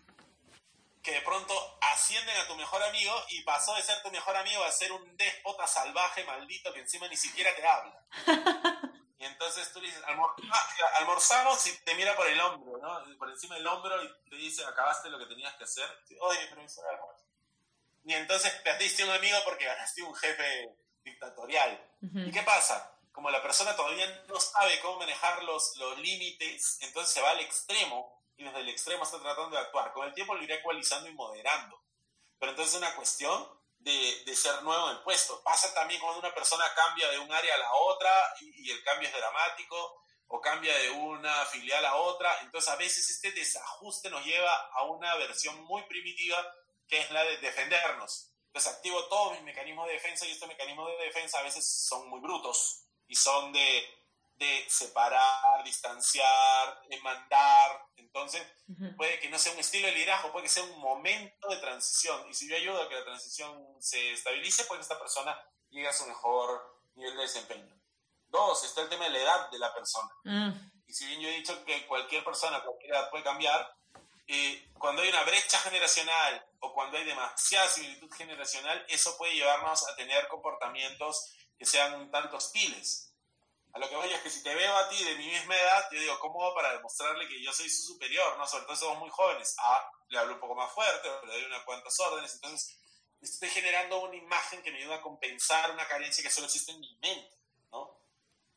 que 1.01 1.11
de 1.11 1.21
pronto 1.21 1.77
ascienden 1.81 2.35
a 2.37 2.47
tu 2.47 2.55
mejor 2.55 2.83
amigo 2.83 3.13
y 3.29 3.41
pasó 3.43 3.73
de 3.75 3.81
ser 3.81 4.01
tu 4.03 4.11
mejor 4.11 4.35
amigo 4.35 4.63
a 4.63 4.71
ser 4.71 4.91
un 4.91 5.17
déspota 5.17 5.65
salvaje, 5.67 6.23
maldito, 6.25 6.73
que 6.73 6.81
encima 6.81 7.07
ni 7.07 7.17
siquiera 7.17 7.55
te 7.55 7.65
habla. 7.65 8.03
Y 9.19 9.25
entonces 9.25 9.71
tú 9.73 9.81
le 9.81 9.87
dices, 9.87 10.01
ah, 10.07 10.95
almorzamos 10.99 11.67
y 11.67 11.77
te 11.79 11.93
mira 11.95 12.15
por 12.15 12.25
el 12.25 12.39
hombro, 12.39 12.77
¿no? 12.77 13.17
Por 13.17 13.29
encima 13.29 13.55
del 13.55 13.67
hombro 13.67 14.01
y 14.01 14.29
te 14.29 14.35
dice, 14.37 14.63
acabaste 14.65 15.09
lo 15.09 15.19
que 15.19 15.25
tenías 15.25 15.53
que 15.55 15.65
hacer. 15.65 15.85
Oye, 16.21 16.39
pero 16.49 16.63
hizo 16.63 16.81
almuerzo. 16.87 17.25
Y 18.05 18.13
entonces 18.13 18.49
perdiste 18.63 19.03
un 19.03 19.11
amigo 19.11 19.37
porque 19.43 19.65
ganaste 19.65 20.03
un 20.03 20.15
jefe 20.15 20.73
dictatorial. 21.03 21.85
¿Y 22.01 22.31
qué 22.31 22.43
pasa? 22.43 22.97
Como 23.11 23.29
la 23.29 23.41
persona 23.41 23.75
todavía 23.75 24.23
no 24.29 24.39
sabe 24.39 24.79
cómo 24.79 24.99
manejar 24.99 25.43
los, 25.43 25.75
los 25.75 25.99
límites, 25.99 26.77
entonces 26.81 27.13
se 27.13 27.21
va 27.21 27.31
al 27.31 27.41
extremo 27.41 28.23
y 28.37 28.45
desde 28.45 28.61
el 28.61 28.69
extremo 28.69 29.03
está 29.03 29.19
tratando 29.19 29.49
de 29.49 29.63
actuar. 29.63 29.91
Con 29.91 30.07
el 30.07 30.13
tiempo 30.13 30.33
lo 30.33 30.43
irá 30.43 30.55
ecualizando 30.55 31.09
y 31.09 31.13
moderando. 31.13 31.83
Pero 32.39 32.51
entonces 32.51 32.73
es 32.73 32.79
una 32.81 32.95
cuestión 32.95 33.45
de, 34.25 34.35
ser 34.35 34.61
nuevo 34.63 34.91
en 34.91 35.03
puesto. 35.03 35.41
Pasa 35.43 35.73
también 35.73 35.99
cuando 35.99 36.19
una 36.19 36.33
persona 36.33 36.65
cambia 36.75 37.09
de 37.09 37.19
un 37.19 37.31
área 37.31 37.55
a 37.55 37.57
la 37.57 37.73
otra 37.73 38.11
y, 38.41 38.71
el 38.71 38.83
cambio 38.83 39.07
es 39.07 39.13
dramático, 39.15 40.03
o 40.27 40.39
cambia 40.39 40.77
de 40.77 40.91
una 40.91 41.45
filial 41.45 41.83
a 41.85 41.95
otra. 41.95 42.39
Entonces 42.41 42.69
a 42.69 42.75
veces 42.75 43.09
este 43.09 43.31
desajuste 43.31 44.09
nos 44.09 44.23
lleva 44.25 44.53
a 44.73 44.83
una 44.83 45.15
versión 45.15 45.63
muy 45.63 45.83
primitiva 45.83 46.37
que 46.87 46.99
es 46.99 47.11
la 47.11 47.23
de 47.23 47.37
defendernos. 47.37 48.31
Entonces 48.47 48.73
activo 48.73 49.05
todos 49.05 49.33
mis 49.33 49.43
mecanismos 49.43 49.87
de 49.87 49.93
defensa 49.93 50.25
y 50.25 50.31
estos 50.31 50.47
mecanismos 50.47 50.89
de 50.89 51.05
defensa 51.05 51.39
a 51.39 51.43
veces 51.43 51.87
son 51.87 52.09
muy 52.09 52.19
brutos 52.19 52.85
y 53.07 53.15
son 53.15 53.51
de 53.53 53.98
de 54.39 54.65
separar, 54.69 55.63
distanciar, 55.65 56.81
mandar. 57.03 57.85
Entonces, 57.97 58.41
puede 58.95 59.19
que 59.19 59.29
no 59.29 59.37
sea 59.37 59.51
un 59.51 59.59
estilo 59.59 59.87
de 59.87 59.93
liderazgo, 59.93 60.31
puede 60.31 60.45
que 60.45 60.49
sea 60.49 60.63
un 60.63 60.79
momento 60.79 61.49
de 61.49 61.57
transición. 61.57 62.27
Y 62.29 62.33
si 62.33 62.49
yo 62.49 62.55
ayudo 62.55 62.81
a 62.81 62.89
que 62.89 62.95
la 62.95 63.03
transición 63.03 63.75
se 63.79 64.13
estabilice, 64.13 64.63
pues 64.63 64.79
esta 64.79 64.97
persona 64.97 65.37
llegue 65.69 65.87
a 65.87 65.93
su 65.93 66.07
mejor 66.07 66.81
nivel 66.95 67.15
de 67.17 67.23
desempeño. 67.23 67.75
Dos, 68.27 68.63
está 68.63 68.81
el 68.81 68.89
tema 68.89 69.05
de 69.05 69.11
la 69.11 69.19
edad 69.19 69.49
de 69.51 69.59
la 69.59 69.73
persona. 69.73 70.09
Mm. 70.23 70.51
Y 70.87 70.93
si 70.93 71.05
bien 71.05 71.19
yo 71.19 71.29
he 71.29 71.33
dicho 71.33 71.63
que 71.65 71.85
cualquier 71.85 72.23
persona 72.23 72.63
cualquier 72.63 72.93
edad 72.93 73.09
puede 73.09 73.23
cambiar, 73.23 73.75
eh, 74.27 74.71
cuando 74.77 75.01
hay 75.01 75.09
una 75.09 75.23
brecha 75.23 75.57
generacional 75.59 76.47
o 76.59 76.73
cuando 76.73 76.97
hay 76.97 77.03
demasiada 77.03 77.67
similitud 77.67 78.11
generacional, 78.11 78.85
eso 78.87 79.17
puede 79.17 79.33
llevarnos 79.33 79.87
a 79.87 79.95
tener 79.95 80.27
comportamientos 80.27 81.33
que 81.57 81.65
sean 81.65 81.93
un 81.95 82.09
tanto 82.09 82.37
hostiles 82.37 83.08
a 83.71 83.79
lo 83.79 83.87
que 83.87 83.95
voy 83.95 84.11
es 84.11 84.21
que 84.21 84.29
si 84.29 84.41
te 84.41 84.53
veo 84.55 84.75
a 84.75 84.89
ti 84.89 85.03
de 85.03 85.15
mi 85.15 85.27
misma 85.27 85.55
edad, 85.55 85.87
yo 85.91 85.99
digo, 85.99 86.19
¿cómo 86.19 86.43
hago 86.43 86.55
para 86.55 86.73
demostrarle 86.73 87.27
que 87.27 87.41
yo 87.41 87.53
soy 87.53 87.69
su 87.69 87.93
superior? 87.93 88.37
¿no? 88.37 88.47
Sobre 88.47 88.65
todo 88.65 88.75
somos 88.75 88.99
muy 88.99 89.09
jóvenes. 89.09 89.55
Ah, 89.59 89.91
le 90.07 90.17
hablo 90.17 90.33
un 90.33 90.39
poco 90.39 90.55
más 90.55 90.71
fuerte, 90.71 91.07
le 91.27 91.33
doy 91.33 91.43
unas 91.43 91.63
cuantas 91.63 91.99
órdenes. 91.99 92.33
Entonces, 92.33 92.79
estoy 93.21 93.49
generando 93.49 93.99
una 93.99 94.15
imagen 94.15 94.63
que 94.63 94.71
me 94.71 94.79
ayuda 94.79 94.95
a 94.95 95.01
compensar 95.01 95.71
una 95.71 95.87
carencia 95.87 96.23
que 96.23 96.31
solo 96.31 96.47
existe 96.47 96.71
en 96.71 96.79
mi 96.79 96.95
mente, 96.95 97.37
¿no? 97.71 98.01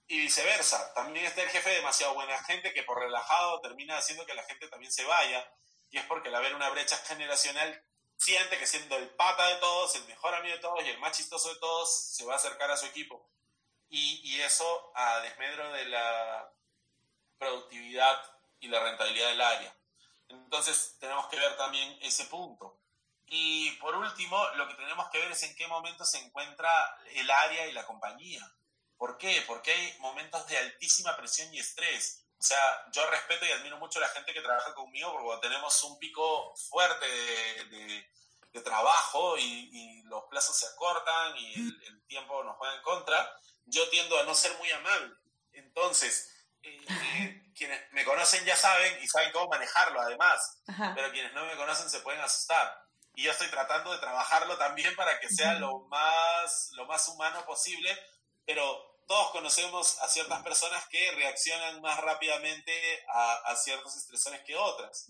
Y 0.07 0.19
viceversa. 0.19 0.95
También 0.95 1.27
está 1.27 1.43
el 1.43 1.51
jefe 1.51 1.71
demasiado 1.71 2.15
buena 2.15 2.43
gente 2.45 2.73
que 2.73 2.83
por 2.83 2.99
relajado 2.99 3.61
termina 3.61 3.99
haciendo 3.99 4.25
que 4.25 4.35
la 4.35 4.45
gente 4.45 4.69
también 4.69 4.93
se 4.93 5.05
vaya. 5.05 5.47
Y 5.91 5.99
es 5.99 6.07
porque 6.07 6.29
al 6.29 6.37
haber 6.37 6.55
una 6.55 6.71
brecha 6.71 6.97
generacional 6.97 7.85
siente 8.17 8.59
que 8.59 8.67
siendo 8.67 8.97
el 8.97 9.11
pata 9.11 9.47
de 9.49 9.57
todos, 9.57 9.95
el 9.95 10.05
mejor 10.07 10.35
amigo 10.35 10.55
de 10.55 10.61
todos 10.63 10.83
y 10.85 10.89
el 10.89 10.99
más 10.99 11.17
chistoso 11.17 11.53
de 11.53 11.61
todos, 11.61 12.15
se 12.15 12.25
va 12.25 12.35
a 12.35 12.37
acercar 12.37 12.71
a 12.71 12.77
su 12.79 12.87
equipo 12.87 13.29
y, 13.93 14.41
eso 14.41 14.93
a 14.95 15.21
desmedro 15.21 15.71
de 15.73 15.85
la 15.85 16.51
productividad 17.39 18.19
y 18.61 18.69
la 18.69 18.83
rentabilidad 18.83 19.29
del 19.29 19.41
área. 19.41 19.77
Entonces 20.29 20.97
tenemos 20.99 21.27
que 21.29 21.39
ver 21.39 21.57
también 21.57 21.99
ese 22.01 22.25
punto. 22.25 22.79
Y 23.27 23.71
por 23.73 23.95
último, 23.95 24.43
lo 24.55 24.67
que 24.67 24.75
tenemos 24.75 25.09
que 25.11 25.19
ver 25.19 25.33
es 25.33 25.43
en 25.43 25.55
qué 25.55 25.67
momento 25.67 26.05
se 26.05 26.19
encuentra 26.19 26.99
el 27.13 27.31
área 27.31 27.67
y 27.67 27.73
la 27.73 27.87
compañía. 27.87 28.43
¿Por 28.97 29.19
qué? 29.19 29.45
Porque 29.47 29.73
hay 29.73 29.99
momentos 29.99 30.47
de 30.47 30.57
altísima 30.57 31.15
presión 31.17 31.53
y 31.53 31.59
estrés. 31.59 32.25
O 32.39 32.43
sea, 32.43 32.87
yo 32.93 33.09
respeto 33.11 33.45
y 33.45 33.53
admiro 33.53 33.77
mucho 33.79 33.99
a 33.99 34.03
la 34.03 34.09
gente 34.09 34.33
que 34.33 34.41
trabaja 34.41 34.75
conmigo 34.75 35.13
porque 35.13 35.49
tenemos 35.49 35.83
un 35.85 35.99
pico 35.99 36.55
fuerte 36.57 37.07
de, 37.07 38.09
de, 38.53 38.61
trabajo 38.63 39.37
y, 39.39 40.03
los 40.05 40.25
plazos 40.25 40.59
se 40.59 40.67
acortan 40.67 41.37
y 41.39 41.55
el, 41.55 41.83
el 41.85 42.07
tiempo 42.07 42.45
nos 42.45 42.57
juega 42.59 42.75
en 42.75 42.83
contra 42.83 43.41
yo 43.67 43.89
tiendo 43.91 44.19
a 44.19 44.25
no 44.25 44.35
ser 44.35 44.57
muy 44.59 44.71
amable. 44.71 45.15
Entonces, 45.53 46.31
eh, 46.63 46.81
eh, 46.89 47.43
quienes 47.57 47.93
me 47.93 48.05
conocen 48.05 48.45
ya 48.45 48.57
saben 48.57 49.03
y 49.03 49.09
saben 49.09 49.33
cómo 49.33 49.49
manejarlo 49.49 50.01
además, 50.01 50.63
pero 50.95 51.11
quienes 51.13 51.33
no 51.33 51.45
me 51.45 51.57
conocen 51.57 51.91
se 51.91 52.01
pueden 52.01 52.21
asustar. 52.21 52.83
Y 53.15 53.25
yo 53.25 53.31
estoy 53.31 53.49
tratando 53.49 53.93
de 53.93 53.99
trabajarlo 53.99 54.57
también 54.57 54.95
para 54.97 55.21
que 55.21 55.29
sea 55.29 55.55
lo 55.55 55.81
más, 55.81 56.71
lo 56.73 56.87
más 56.87 57.07
humano 57.09 57.45
posible, 57.45 57.95
pero 58.47 58.91
todos 59.07 59.33
conocemos 59.33 60.01
a 60.01 60.09
ciertas 60.09 60.43
personas 60.43 60.87
que 60.89 61.11
reaccionan 61.13 61.83
más 61.83 62.01
rápidamente 62.01 62.73
a, 63.13 63.55
ciertos 63.57 63.95
estresores 63.97 64.41
que 64.45 64.57
otras. 64.57 65.07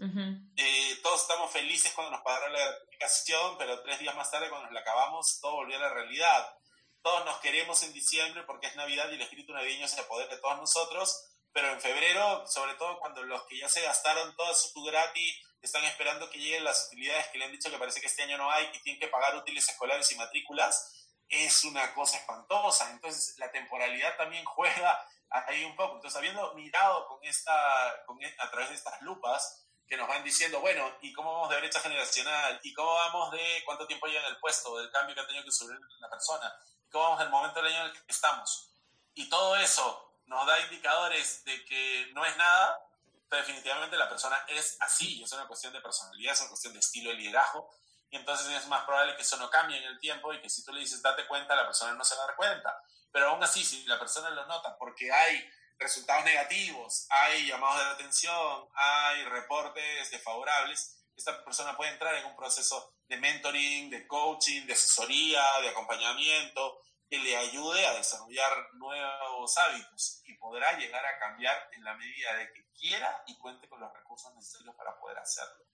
Eh, 0.56 0.98
todos 1.02 1.22
estamos 1.22 1.52
felices 1.52 1.92
cuando 1.92 2.10
nos 2.10 2.22
pagaron 2.22 2.52
la 2.52 2.58
gratificación, 2.58 3.56
pero 3.56 3.80
tres 3.82 4.00
días 4.00 4.16
más 4.16 4.30
tarde, 4.30 4.48
cuando 4.48 4.66
nos 4.66 4.74
la 4.74 4.80
acabamos, 4.80 5.38
todo 5.40 5.52
volvió 5.52 5.76
a 5.76 5.82
la 5.82 5.90
realidad 5.90 6.56
todos 7.02 7.24
nos 7.24 7.38
queremos 7.40 7.82
en 7.82 7.92
diciembre 7.92 8.42
porque 8.44 8.68
es 8.68 8.76
Navidad 8.76 9.10
y 9.10 9.14
el 9.14 9.22
espíritu 9.22 9.52
navideño 9.52 9.86
es 9.86 9.98
el 9.98 10.04
poder 10.04 10.28
de 10.28 10.38
todos 10.38 10.56
nosotros, 10.58 11.28
pero 11.52 11.68
en 11.70 11.80
febrero, 11.80 12.46
sobre 12.46 12.74
todo 12.74 12.98
cuando 12.98 13.22
los 13.24 13.44
que 13.44 13.58
ya 13.58 13.68
se 13.68 13.82
gastaron 13.82 14.34
todo 14.36 14.54
su 14.54 14.82
gratis 14.82 15.40
están 15.60 15.84
esperando 15.84 16.28
que 16.30 16.38
lleguen 16.38 16.64
las 16.64 16.88
utilidades 16.88 17.28
que 17.28 17.38
le 17.38 17.44
han 17.44 17.52
dicho 17.52 17.70
que 17.70 17.78
parece 17.78 18.00
que 18.00 18.06
este 18.06 18.22
año 18.22 18.36
no 18.36 18.50
hay 18.50 18.68
y 18.72 18.78
tienen 18.80 19.00
que 19.00 19.08
pagar 19.08 19.36
útiles 19.36 19.68
escolares 19.68 20.10
y 20.10 20.16
matrículas, 20.16 21.08
es 21.28 21.64
una 21.64 21.94
cosa 21.94 22.18
espantosa. 22.18 22.90
Entonces, 22.90 23.38
la 23.38 23.50
temporalidad 23.50 24.16
también 24.16 24.44
juega 24.56 25.06
ahí 25.30 25.64
un 25.64 25.76
poco. 25.76 25.96
Entonces, 25.96 26.18
habiendo 26.18 26.52
mirado 26.54 27.06
con 27.06 27.24
esta, 27.24 28.04
con, 28.06 28.20
e, 28.22 28.36
a 28.38 28.50
través 28.50 28.70
de 28.70 28.74
estas 28.74 29.00
lupas, 29.02 29.66
que 29.86 29.96
nos 29.96 30.08
van 30.08 30.24
diciendo, 30.24 30.60
bueno, 30.60 30.90
¿y 31.00 31.12
cómo 31.12 31.32
vamos 31.32 31.50
de 31.50 31.58
brecha 31.58 31.80
generacional? 31.80 32.58
¿Y 32.62 32.72
cómo 32.72 32.94
vamos 32.94 33.30
de 33.32 33.62
cuánto 33.64 33.86
tiempo 33.86 34.06
lleva 34.06 34.26
en 34.26 34.34
el 34.34 34.40
puesto? 34.40 34.76
Del 34.78 34.90
cambio 34.90 35.14
que 35.14 35.20
ha 35.20 35.26
tenido 35.26 35.44
que 35.44 35.52
subir 35.52 35.78
la 36.00 36.08
persona 36.08 36.52
cómo 36.92 37.04
vamos 37.04 37.22
el 37.22 37.30
momento 37.30 37.60
del 37.60 37.72
año 37.72 37.80
en 37.80 37.86
el 37.86 37.92
que 37.92 38.12
estamos. 38.12 38.70
Y 39.14 39.28
todo 39.28 39.56
eso 39.56 40.20
nos 40.26 40.46
da 40.46 40.60
indicadores 40.60 41.44
de 41.44 41.64
que 41.64 42.10
no 42.12 42.24
es 42.24 42.36
nada, 42.36 42.80
pero 43.28 43.42
definitivamente 43.42 43.96
la 43.96 44.08
persona 44.08 44.44
es 44.48 44.76
así, 44.80 45.22
es 45.22 45.32
una 45.32 45.48
cuestión 45.48 45.72
de 45.72 45.80
personalidad, 45.80 46.34
es 46.34 46.40
una 46.40 46.50
cuestión 46.50 46.74
de 46.74 46.80
estilo 46.80 47.10
de 47.10 47.16
liderazgo, 47.16 47.68
y 48.10 48.16
entonces 48.16 48.46
es 48.48 48.66
más 48.68 48.84
probable 48.84 49.16
que 49.16 49.22
eso 49.22 49.38
no 49.38 49.48
cambie 49.48 49.78
en 49.78 49.84
el 49.84 49.98
tiempo 49.98 50.32
y 50.34 50.40
que 50.40 50.50
si 50.50 50.62
tú 50.62 50.72
le 50.72 50.80
dices 50.80 51.00
date 51.00 51.26
cuenta, 51.26 51.56
la 51.56 51.64
persona 51.64 51.94
no 51.94 52.04
se 52.04 52.14
va 52.14 52.24
a 52.24 52.26
dar 52.26 52.36
cuenta. 52.36 52.82
Pero 53.10 53.30
aún 53.30 53.42
así, 53.42 53.64
si 53.64 53.84
la 53.86 53.98
persona 53.98 54.28
lo 54.30 54.44
nota 54.46 54.76
porque 54.76 55.10
hay 55.10 55.50
resultados 55.78 56.24
negativos, 56.24 57.06
hay 57.08 57.46
llamados 57.46 57.78
de 57.78 57.90
atención, 57.90 58.68
hay 58.74 59.24
reportes 59.24 60.10
desfavorables, 60.10 60.98
esta 61.16 61.42
persona 61.42 61.76
puede 61.76 61.92
entrar 61.92 62.14
en 62.14 62.26
un 62.26 62.36
proceso 62.36 62.94
de 63.08 63.16
mentoring, 63.16 63.90
de 63.90 64.06
coaching, 64.06 64.66
de 64.66 64.72
asesoría, 64.72 65.42
de 65.60 65.68
acompañamiento, 65.68 66.80
que 67.08 67.18
le 67.18 67.36
ayude 67.36 67.86
a 67.86 67.94
desarrollar 67.94 68.72
nuevos 68.74 69.58
hábitos 69.58 70.22
y 70.24 70.34
podrá 70.38 70.78
llegar 70.78 71.04
a 71.04 71.18
cambiar 71.18 71.68
en 71.72 71.84
la 71.84 71.94
medida 71.94 72.34
de 72.36 72.52
que 72.52 72.64
quiera 72.72 73.22
y 73.26 73.36
cuente 73.36 73.68
con 73.68 73.80
los 73.80 73.92
recursos 73.92 74.34
necesarios 74.34 74.74
para 74.76 74.98
poder 74.98 75.18
hacerlo. 75.18 75.66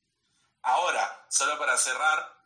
Ahora, 0.62 1.27
solo 1.31 1.57
para 1.59 1.77
cerrar, 1.77 2.38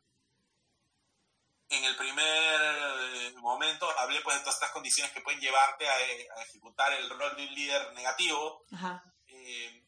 en 1.71 1.85
el 1.85 1.97
primer 1.97 2.61
eh, 2.61 3.33
momento 3.39 3.89
hablé 3.99 4.21
pues 4.21 4.37
de 4.37 4.41
todas 4.43 4.57
estas 4.57 4.73
condiciones 4.73 5.13
que 5.13 5.23
pueden 5.23 5.41
llevarte 5.41 5.89
a, 5.89 6.01
ejecutar 6.43 6.93
el 6.93 7.09
rol 7.09 7.35
de 7.35 7.47
un 7.47 7.55
líder 7.55 7.95
negativo. 7.95 8.67
Eh, 9.27 9.82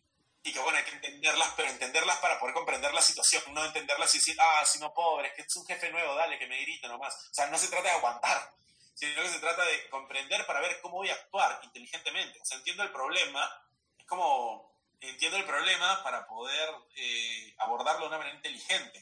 y 0.47 0.53
que 0.53 0.61
bueno, 0.61 0.77
hay 0.77 0.85
que 0.85 0.91
entenderlas, 0.91 1.55
pero 1.57 1.71
entenderlas 1.71 2.19
para 2.19 2.39
poder 2.39 2.55
comprender 2.55 2.93
la 2.93 3.01
situación, 3.01 3.43
no 3.55 3.65
entenderlas 3.65 4.15
y 4.15 4.19
decir, 4.19 4.37
ah, 4.39 4.63
si 4.67 4.79
no, 4.79 4.93
pobre, 4.93 5.29
es 5.29 5.35
que 5.35 5.43
es 5.43 5.57
un 5.57 5.65
jefe 5.65 5.91
nuevo, 5.91 6.15
dale, 6.15 6.39
que 6.39 6.47
me 6.47 6.61
grita 6.61 6.87
nomás. 6.87 7.15
O 7.31 7.35
sea, 7.35 7.47
no 7.47 7.57
se 7.57 7.69
trata 7.69 7.89
de 7.89 7.95
aguantar, 7.95 8.53
sino 8.93 9.23
que 9.23 9.29
se 9.31 9.39
trata 9.39 9.65
de 9.65 9.89
comprender 9.89 10.45
para 10.45 10.61
ver 10.61 10.83
cómo 10.83 10.99
voy 10.99 11.09
a 11.09 11.15
actuar 11.15 11.61
inteligentemente. 11.63 12.39
O 12.43 12.45
sea, 12.45 12.59
entiendo 12.59 12.83
el 12.83 12.93
problema, 12.93 13.67
es 13.99 14.05
como, 14.05 14.71
entiendo 15.01 15.39
el 15.39 15.47
problema 15.47 16.03
para 16.05 16.27
poder 16.27 16.69
eh, 16.95 17.55
abordarlo 17.59 18.03
de 18.03 18.09
una 18.09 18.19
manera 18.19 18.37
inteligente. 18.37 18.99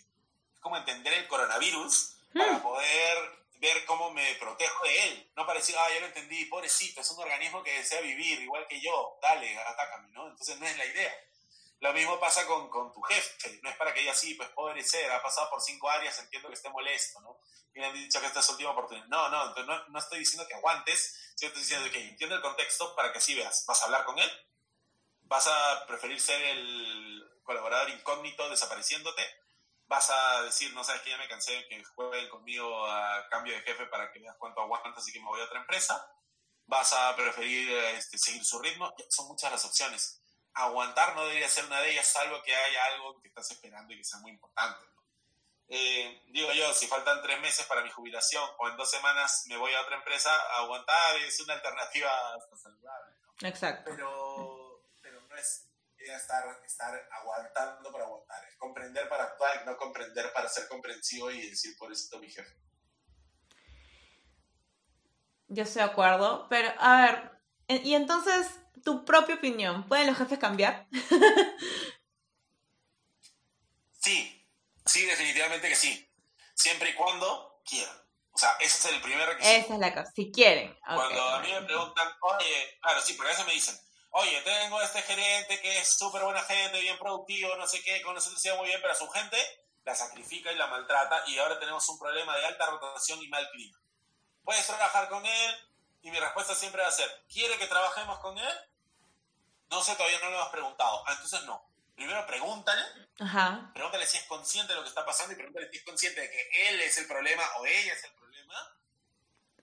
Es 0.55 0.61
como 0.61 0.77
entender 0.77 1.13
el 1.13 1.27
coronavirus 1.27 2.19
para 2.33 2.53
hmm. 2.53 2.63
poder 2.63 3.43
ver 3.57 3.85
cómo 3.85 4.13
me 4.13 4.33
protejo 4.37 4.85
de 4.85 5.09
él. 5.09 5.33
No 5.35 5.45
para 5.45 5.59
decir, 5.59 5.75
ah, 5.77 5.89
ya 5.93 6.01
lo 6.01 6.07
entendí, 6.07 6.45
pobrecito, 6.45 7.01
es 7.01 7.11
un 7.11 7.21
organismo 7.21 7.65
que 7.65 7.79
desea 7.79 8.01
vivir 8.01 8.41
igual 8.43 8.65
que 8.69 8.81
yo, 8.81 9.19
dale, 9.21 9.59
atácame, 9.59 10.09
¿no? 10.11 10.29
Entonces 10.29 10.57
no 10.61 10.67
es 10.67 10.77
la 10.77 10.87
idea. 10.87 11.13
Lo 11.83 11.93
mismo 11.93 12.19
pasa 12.21 12.47
con, 12.47 12.71
con, 12.71 12.93
tu 12.93 13.03
jefe, 13.03 13.59
no 13.61 13.69
es 13.69 13.77
para 13.77 13.93
que 13.93 14.03
ella 14.03 14.15
sí, 14.15 14.35
pues 14.35 14.49
pobre 14.51 14.85
ser, 14.85 15.11
ha 15.11 15.21
pasado 15.21 15.51
por 15.51 15.61
cinco 15.61 15.91
áreas, 15.91 16.17
entiendo 16.21 16.49
que 16.49 16.55
esté 16.55 16.71
molesto, 16.71 17.21
¿no? 17.21 17.41
Y 17.75 17.81
me 17.81 17.87
han 17.87 17.95
dicho 17.95 18.21
que 18.21 18.27
esta 18.27 18.39
es 18.39 18.47
su 18.47 18.53
última 18.53 18.71
oportunidad. 18.71 19.07
No, 19.07 19.29
no, 19.29 19.53
no, 19.53 19.89
no 19.89 19.99
estoy 19.99 20.21
diciendo 20.21 20.47
que 20.47 20.55
aguantes, 20.55 21.33
sino 21.35 21.49
estoy 21.49 21.63
diciendo 21.63 21.91
que 21.91 22.01
entiende 22.01 22.37
el 22.37 22.43
contexto 22.43 22.95
para 22.95 23.11
que 23.11 23.19
así 23.19 23.35
veas. 23.35 23.65
¿Vas 23.67 23.83
a 23.83 23.87
hablar 23.87 24.05
con 24.05 24.17
él? 24.17 24.31
¿Vas 25.23 25.49
a 25.49 25.85
preferir 25.87 26.21
ser 26.21 26.41
el 26.41 27.41
colaborador 27.43 27.91
incógnito 27.91 28.49
desapareciéndote? 28.49 29.23
vas 29.93 30.09
a 30.09 30.43
decir, 30.45 30.73
no 30.73 30.83
sabes 30.83 31.03
que 31.03 31.11
ya 31.11 31.19
me 31.19 31.29
cansé 31.29 31.67
que 31.69 31.85
jueguen 31.85 32.29
conmigo 32.31 32.87
a 32.87 33.29
cambio 33.29 33.53
de 33.53 33.61
jefe 33.61 33.85
para 33.87 34.11
que 34.11 34.21
veas 34.21 34.37
cuánto 34.39 34.63
aguantas 34.63 35.07
y 35.07 35.13
que 35.13 35.21
me 35.21 35.27
voy 35.27 35.41
a 35.41 35.45
otra 35.45 35.61
empresa. 35.61 36.11
Vas 36.65 36.95
a 36.95 37.15
preferir 37.15 37.69
este, 37.97 38.17
seguir 38.17 38.43
su 38.43 38.59
ritmo. 38.59 38.95
Son 39.11 39.27
muchas 39.27 39.53
las 39.53 39.65
opciones. 39.67 40.22
Aguantar 40.55 41.15
no 41.15 41.25
debería 41.25 41.49
ser 41.49 41.65
una 41.65 41.81
de 41.81 41.93
ellas, 41.93 42.07
salvo 42.07 42.43
que 42.43 42.55
haya 42.55 42.85
algo 42.87 43.21
que 43.21 43.29
estás 43.29 43.51
esperando 43.51 43.93
y 43.93 43.99
que 43.99 44.05
sea 44.05 44.21
muy 44.21 44.33
importante. 44.33 44.85
Eh, 45.69 46.23
digo 46.29 46.53
yo, 46.53 46.73
si 46.75 46.87
faltan 46.87 47.23
tres 47.23 47.41
meses 47.41 47.65
para 47.67 47.83
mi 47.83 47.91
jubilación 47.91 48.45
o 48.59 48.69
en 48.69 48.77
dos 48.77 48.91
semanas 48.91 49.45
me 49.49 49.57
voy 49.57 49.73
a 49.73 49.81
otra 49.81 49.97
empresa, 49.97 50.31
aguantar 50.59 51.17
es 51.17 51.41
una 51.41 51.55
alternativa 51.55 52.11
hasta 52.35 52.57
saludable. 52.57 53.17
Exacto. 53.41 53.91
Pero, 53.91 54.85
pero 55.01 55.23
no 55.23 55.37
es 55.37 55.73
estar, 55.97 56.45
estar 56.65 57.09
aguantando 57.13 57.91
para 57.93 58.05
aguantar, 58.05 58.45
es 58.49 58.57
comprender 58.57 59.09
para 59.09 59.25
actuar, 59.25 59.65
no 59.65 59.77
comprender 59.77 60.33
para 60.33 60.49
ser 60.49 60.69
comprensivo 60.69 61.31
y 61.31 61.49
decir, 61.51 61.77
por 61.79 61.93
eso 61.93 62.19
mi 62.19 62.31
jefe. 62.31 62.55
Yo 65.49 65.63
estoy 65.65 65.83
de 65.83 65.89
acuerdo, 65.89 66.49
pero 66.49 66.73
a 66.79 67.03
ver, 67.03 67.43
y 67.69 67.95
entonces, 67.95 68.59
tu 68.83 69.05
propia 69.05 69.37
opinión, 69.37 69.89
¿pueden 69.89 70.07
los 70.07 70.19
jefes 70.19 70.39
cambiar? 70.39 70.87
sí, 74.01 74.47
sí, 74.85 75.05
definitivamente 75.07 75.69
que 75.69 75.77
sí, 75.77 76.11
siempre 76.55 76.91
y 76.91 76.95
cuando 76.95 77.63
quieran. 77.65 77.97
O 78.35 78.39
sea, 78.39 78.57
ese 78.61 78.89
es 78.89 78.95
el 78.95 79.03
primer 79.03 79.29
requisito. 79.29 79.57
Esa 79.57 79.75
es 79.75 79.81
la 79.81 79.95
cosa, 79.95 80.11
si 80.15 80.33
quieren. 80.33 80.79
Cuando 80.85 81.23
a 81.23 81.41
mí 81.41 81.53
me 81.53 81.63
preguntan, 81.63 82.09
oye, 82.21 82.79
claro, 82.81 83.01
sí, 83.03 83.13
porque 83.15 83.29
a 83.29 83.33
veces 83.33 83.47
me 83.47 83.53
dicen, 83.53 83.79
oye, 84.11 84.41
tengo 84.43 84.81
este 84.81 85.03
gerente 85.03 85.61
que 85.61 85.79
es 85.79 85.89
súper 85.89 86.23
buena 86.23 86.43
gente, 86.43 86.81
bien 86.81 86.99
productivo, 86.99 87.55
no 87.57 87.67
sé 87.67 87.83
qué, 87.83 88.01
con 88.03 88.15
nosotros 88.15 88.43
muy 88.57 88.69
bien, 88.69 88.81
pero 88.81 88.95
a 88.95 88.97
su 88.97 89.09
gente 89.09 89.37
la 89.85 89.95
sacrifica 89.95 90.53
y 90.53 90.57
la 90.57 90.67
maltrata 90.69 91.25
y 91.27 91.39
ahora 91.39 91.59
tenemos 91.59 91.89
un 91.89 91.99
problema 91.99 92.37
de 92.37 92.47
alta 92.47 92.67
rotación 92.67 93.21
y 93.23 93.29
mal 93.29 93.49
clima. 93.51 93.79
¿Puedes 94.45 94.67
trabajar 94.67 95.09
con 95.09 95.25
él? 95.25 95.57
Y 96.03 96.11
mi 96.11 96.19
respuesta 96.19 96.55
siempre 96.55 96.83
va 96.83 96.89
a 96.89 96.93
ser, 96.93 97.09
¿quiere 97.33 97.59
que 97.59 97.67
trabajemos 97.67 98.19
con 98.21 98.37
él? 98.39 98.59
No 99.73 99.83
sé, 99.83 99.97
todavía 99.97 100.19
no 100.21 100.29
lo 100.29 100.37
hemos 100.37 100.51
preguntado. 100.51 101.03
Ah, 101.07 101.13
entonces 101.13 101.45
no. 101.45 101.67
Primero 101.95 102.27
pregúntale, 102.27 102.83
Ajá. 103.21 103.71
pregúntale 103.73 104.07
si 104.07 104.19
es 104.19 104.25
consciente 104.25 104.71
de 104.71 104.77
lo 104.77 104.83
que 104.83 104.91
está 104.91 105.07
pasando 105.07 105.33
y 105.33 105.37
pregúntale 105.37 105.71
si 105.71 105.79
es 105.79 105.85
consciente 105.85 106.21
de 106.21 106.31
que 106.31 106.69
él 106.69 106.81
es 106.83 106.99
el 106.99 107.07
problema 107.07 107.43
o 107.59 107.65
ella 107.65 107.95
es 107.95 108.05
el 108.05 108.13
problema. 108.13 108.55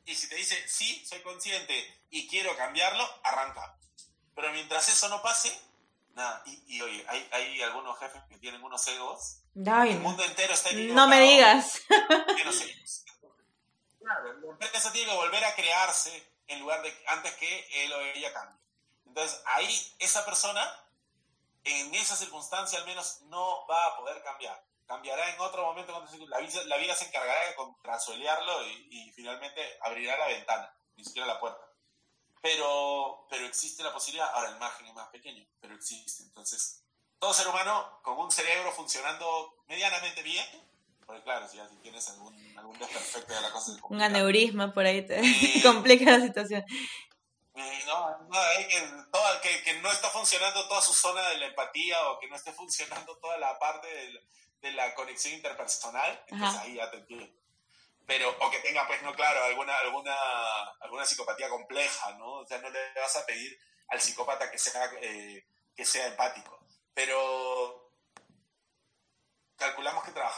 Y 0.06 0.16
si 0.16 0.28
te 0.28 0.36
dice, 0.36 0.68
sí, 0.68 1.06
soy 1.06 1.22
consciente 1.22 2.02
y 2.10 2.28
quiero 2.28 2.58
cambiarlo, 2.58 3.08
arranca. 3.24 3.78
Pero 4.34 4.52
mientras 4.52 4.90
eso 4.90 5.10
no 5.10 5.22
pase, 5.22 5.56
nada. 6.16 6.42
Y, 6.46 6.82
oye, 6.82 7.06
hay, 7.08 7.30
hay, 7.32 7.62
algunos 7.62 8.00
jefes 8.00 8.24
que 8.30 8.40
tienen 8.40 8.64
unos 8.64 8.88
egos. 8.88 9.44
el 9.54 10.00
mundo 10.00 10.24
entero 10.24 10.56
está 10.56 10.72
No 10.72 11.08
me 11.08 11.22
digas. 11.22 11.82
Claro, 14.00 14.40
la 14.42 14.66
empresa 14.66 14.92
tiene 14.92 15.12
que 15.12 15.18
volver 15.18 15.46
a 15.46 15.54
crearse 15.54 16.34
en 16.48 16.62
lugar 16.62 16.82
de 16.82 16.92
antes 17.10 17.32
que 17.36 17.86
él 17.86 17.94
o 17.94 18.02
ella 18.02 18.34
cambie. 18.34 18.60
Entonces, 19.10 19.42
ahí 19.46 19.96
esa 20.00 20.26
persona, 20.26 20.62
en 21.64 21.94
esa 21.94 22.16
circunstancia 22.16 22.80
al 22.80 22.86
menos, 22.86 23.22
no 23.24 23.68
va 23.68 23.88
a 23.88 23.98
poder 23.98 24.24
cambiar. 24.24 24.64
Cambiará 24.88 25.30
en 25.30 25.40
otro 25.42 25.66
momento 25.66 25.92
cuando 25.94 26.28
la 26.28 26.40
vida, 26.40 26.64
la 26.64 26.78
vida 26.78 26.96
se 26.96 27.06
encargará 27.06 27.48
de 27.50 27.56
contrasuelearlo 27.56 28.66
y, 28.66 28.88
y 28.90 29.12
finalmente 29.12 29.62
abrirá 29.82 30.18
la 30.18 30.28
ventana, 30.28 30.74
ni 30.96 31.04
siquiera 31.04 31.28
la 31.28 31.40
puerta 31.40 31.70
pero, 32.42 33.26
pero 33.30 33.46
existe 33.46 33.84
la 33.84 33.94
posibilidad, 33.94 34.30
ahora 34.34 34.50
el 34.50 34.60
margen 34.60 34.88
es 34.88 34.94
más 34.94 35.10
pequeño, 35.10 35.46
pero 35.60 35.76
existe. 35.76 36.24
Entonces, 36.24 36.84
todo 37.20 37.34
ser 37.34 37.48
humano 37.48 38.00
con 38.02 38.18
un 38.18 38.32
cerebro 38.32 38.72
funcionando 38.72 39.64
medianamente 39.68 40.24
bien, 40.24 40.46
porque 41.06 41.24
claro, 41.24 41.48
si, 41.48 41.58
tienes 41.82 42.08
algún, 42.10 42.58
algún 42.58 42.78
desperfecto 42.80 43.34
de 43.34 43.42
la 43.42 43.52
cosa... 43.52 43.74
Un 43.90 44.02
aneurisma 44.02 44.74
por 44.74 44.86
ahí 44.86 45.06
te 45.06 45.22
complica 45.64 46.18
la 46.18 46.26
situación. 46.26 46.64
No, 47.86 48.18
no 48.28 49.42
que, 49.42 49.64
que, 49.64 49.74
no 49.82 49.92
está 49.92 50.10
funcionando 50.10 50.68
toda 50.68 50.82
su 50.82 50.94
zona 50.94 51.28
de 51.30 51.38
la 51.38 51.48
empatía 51.48 52.10
o 52.10 52.20
que 52.20 52.28
no 52.28 52.36
esté 52.36 52.52
funcionando 52.54 53.18
toda 53.18 53.38
la 53.38 53.58
parte 53.60 53.88
de, 53.88 54.24
de 54.62 54.72
la 54.74 54.94
conexión 54.96 55.34
interpersonal, 55.34 56.24
entonces 56.28 56.62
ahí 56.62 56.76
ya 56.76 56.90
te 56.92 56.98
entiendo. 56.98 57.28
Pero 58.06 58.36
o 58.40 58.50
que 58.50 58.60
tenga 58.60 58.88
pues 58.88 59.02
no 59.04 59.14
claro 59.14 59.44
alguna 59.44 59.78
alguna 59.78 60.16
alguna 60.80 61.06
psicopatía 61.06 61.48
compleja 61.48 62.12
no 62.14 62.40
o 62.40 62.48
sea 62.48 62.58
no 62.58 62.70
le 62.72 62.94
vas 62.96 63.16
a 63.16 63.26
pedir 63.26 63.56
al 63.88 64.02
psicópata 64.02 64.50
que 64.50 64.58
sea 64.58 64.90
eh, 65.02 65.46
que 65.76 65.86
sea 65.86 66.08
empático. 66.08 66.60
Pero 66.94 67.79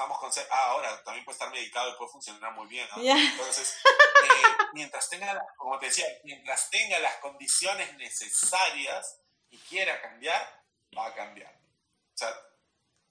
trabajamos 0.08 0.20
con 0.20 0.46
ah 0.52 0.66
ahora 0.72 1.04
también 1.04 1.26
puede 1.26 1.36
estar 1.36 1.52
medicado 1.52 1.90
y 1.90 1.96
puede 1.96 2.12
funcionar 2.12 2.54
muy 2.54 2.68
bien 2.68 2.88
¿no? 2.96 3.02
entonces 3.04 3.78
eh, 4.24 4.48
mientras 4.74 5.10
tenga 5.10 5.46
como 5.58 5.78
te 5.80 5.88
decía 5.88 6.06
mientras 6.24 6.70
tenga 6.70 7.00
las 7.00 7.18
condiciones 7.18 7.96
necesarias 7.98 9.20
y 9.50 9.58
quiera 9.60 10.02
cambiar 10.02 10.64
va 10.98 11.08
a 11.08 11.14
cambiar 11.14 11.54
o 11.54 12.18
sea 12.18 12.34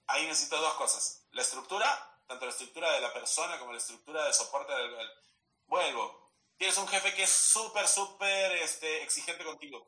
ahí 0.07 0.25
necesito 0.27 0.57
dos 0.57 0.73
cosas 0.75 1.25
la 1.31 1.41
estructura 1.41 2.07
tanto 2.27 2.45
la 2.45 2.51
estructura 2.51 2.91
de 2.93 3.01
la 3.01 3.13
persona 3.13 3.59
como 3.59 3.73
la 3.73 3.77
estructura 3.77 4.25
de 4.25 4.33
soporte 4.33 4.71
del... 4.71 4.95
Vuelvo, 5.67 6.31
tienes 6.57 6.77
un 6.77 6.87
jefe 6.87 7.13
que 7.13 7.23
es 7.23 7.29
súper, 7.29 7.85
súper 7.87 8.53
este, 8.53 9.03
exigente 9.03 9.43
contigo. 9.43 9.85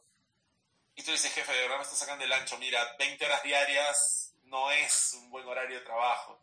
Y 0.96 1.04
tú 1.04 1.12
dices, 1.12 1.34
jefe, 1.34 1.54
de 1.54 1.62
verdad 1.62 1.78
me 1.78 1.84
estás 1.84 2.00
sacando 2.00 2.26
el 2.26 2.34
ancho, 2.34 2.58
mira, 2.58 2.96
20 3.00 3.26
horas 3.26 3.44
diarias 3.44 4.36
no 4.44 4.70
es 4.72 5.14
un 5.14 5.30
buen 5.30 5.48
horario 5.48 5.80
de 5.80 5.86
trabajo. 5.86 6.38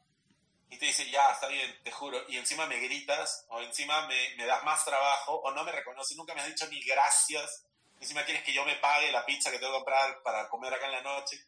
Y 0.71 0.79
te 0.79 0.87
dice, 0.87 1.11
ya, 1.11 1.31
está 1.33 1.49
bien, 1.49 1.79
te 1.83 1.91
juro. 1.91 2.25
Y 2.29 2.39
encima 2.39 2.67
me 2.67 2.79
gritas, 2.79 3.45
o 3.49 3.61
encima 3.61 4.07
me, 4.07 4.37
me 4.37 4.47
das 4.47 4.65
más 4.65 4.85
trabajo, 4.85 5.35
o 5.35 5.51
no 5.51 5.65
me 5.65 5.73
reconoces, 5.73 6.17
nunca 6.17 6.35
me 6.35 6.41
has 6.41 6.47
dicho 6.47 6.67
ni 6.69 6.81
gracias. 6.83 7.67
Encima 8.01 8.25
quieres 8.25 8.45
que 8.45 8.53
yo 8.53 8.65
me 8.65 8.77
pague 8.77 9.13
la 9.13 9.27
pizza 9.27 9.51
que 9.51 9.59
tengo 9.59 9.73
que 9.73 9.79
comprar 9.79 10.23
para 10.23 10.49
comer 10.49 10.73
acá 10.73 10.87
en 10.87 10.93
la 10.93 11.03
noche. 11.03 11.45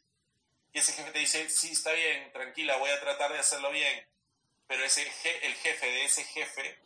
Y 0.73 0.79
ese 0.79 0.93
jefe 0.93 1.11
te 1.13 1.21
dice, 1.21 1.49
sí, 1.49 1.73
está 1.73 1.93
bien, 1.93 2.33
tranquila, 2.33 2.77
voy 2.77 2.91
a 2.91 3.01
tratar 3.01 3.33
de 3.33 3.39
hacerlo 3.39 3.71
bien 3.71 4.13
pero 4.73 4.85
ese, 4.85 5.03
el 5.43 5.55
jefe 5.55 5.87
de 5.87 6.05
ese 6.07 6.25
jefe 6.25 6.81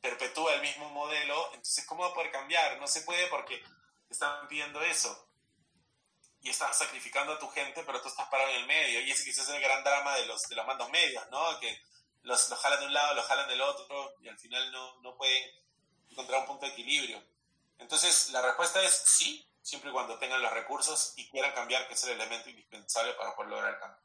perpetúa 0.00 0.54
el 0.54 0.62
mismo 0.62 0.88
modelo, 0.90 1.46
entonces 1.48 1.84
¿cómo 1.84 2.04
va 2.04 2.10
a 2.10 2.14
poder 2.14 2.30
cambiar? 2.30 2.78
No 2.78 2.86
se 2.86 3.02
puede 3.02 3.26
porque 3.26 3.60
están 4.08 4.46
pidiendo 4.46 4.80
eso. 4.82 5.29
Y 6.42 6.50
estás 6.50 6.78
sacrificando 6.78 7.34
a 7.34 7.38
tu 7.38 7.48
gente, 7.48 7.82
pero 7.84 8.00
tú 8.00 8.08
estás 8.08 8.28
parado 8.28 8.50
en 8.50 8.56
el 8.56 8.66
medio. 8.66 9.00
Y 9.00 9.10
ese 9.10 9.24
quizás 9.24 9.48
es 9.48 9.54
el 9.54 9.62
gran 9.62 9.84
drama 9.84 10.16
de 10.16 10.26
los, 10.26 10.48
de 10.48 10.56
los 10.56 10.66
mandos 10.66 10.90
medios, 10.90 11.22
¿no? 11.30 11.58
Que 11.60 11.78
los, 12.22 12.48
los 12.48 12.58
jalan 12.58 12.80
de 12.80 12.86
un 12.86 12.94
lado, 12.94 13.14
los 13.14 13.26
jalan 13.26 13.48
del 13.48 13.60
otro, 13.60 14.14
y 14.20 14.28
al 14.28 14.38
final 14.38 14.72
no, 14.72 15.00
no 15.00 15.16
pueden 15.16 15.50
encontrar 16.10 16.40
un 16.40 16.46
punto 16.46 16.66
de 16.66 16.72
equilibrio. 16.72 17.22
Entonces, 17.78 18.30
la 18.30 18.42
respuesta 18.42 18.82
es 18.82 18.92
sí, 18.92 19.46
siempre 19.62 19.90
y 19.90 19.92
cuando 19.92 20.18
tengan 20.18 20.42
los 20.42 20.52
recursos 20.52 21.14
y 21.16 21.28
quieran 21.30 21.52
cambiar, 21.52 21.86
que 21.88 21.94
es 21.94 22.04
el 22.04 22.12
elemento 22.12 22.50
indispensable 22.50 23.12
para 23.14 23.34
poder 23.34 23.50
lograr 23.50 23.74
el 23.74 23.80
cambio. 23.80 24.00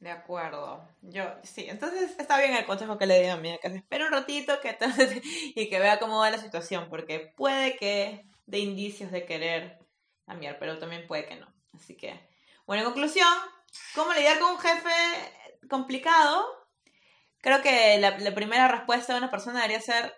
De 0.00 0.10
acuerdo. 0.10 0.82
Yo, 1.02 1.24
sí, 1.42 1.66
entonces 1.68 2.18
está 2.18 2.38
bien 2.38 2.54
el 2.54 2.64
consejo 2.64 2.96
que 2.96 3.06
le 3.06 3.20
di 3.20 3.28
a 3.28 3.36
mi 3.36 3.58
que 3.58 3.68
se 3.68 3.76
espere 3.76 4.06
un 4.06 4.12
ratito 4.12 4.58
que 4.60 4.78
y 5.54 5.68
que 5.68 5.78
vea 5.78 5.98
cómo 5.98 6.20
va 6.20 6.30
la 6.30 6.38
situación, 6.38 6.88
porque 6.88 7.34
puede 7.36 7.76
que 7.76 8.24
de 8.46 8.58
indicios 8.58 9.10
de 9.12 9.26
querer 9.26 9.78
cambiar, 10.30 10.58
pero 10.58 10.78
también 10.78 11.06
puede 11.06 11.26
que 11.26 11.36
no. 11.36 11.52
Así 11.74 11.96
que, 11.96 12.28
bueno, 12.66 12.82
en 12.82 12.88
conclusión, 12.88 13.28
¿cómo 13.94 14.12
lidiar 14.12 14.38
con 14.38 14.52
un 14.52 14.58
jefe 14.58 15.68
complicado? 15.68 16.46
Creo 17.40 17.62
que 17.62 17.98
la, 17.98 18.34
primera 18.34 18.68
respuesta 18.68 19.12
de 19.12 19.18
una 19.18 19.30
persona 19.30 19.60
debería 19.60 19.80
ser 19.80 20.16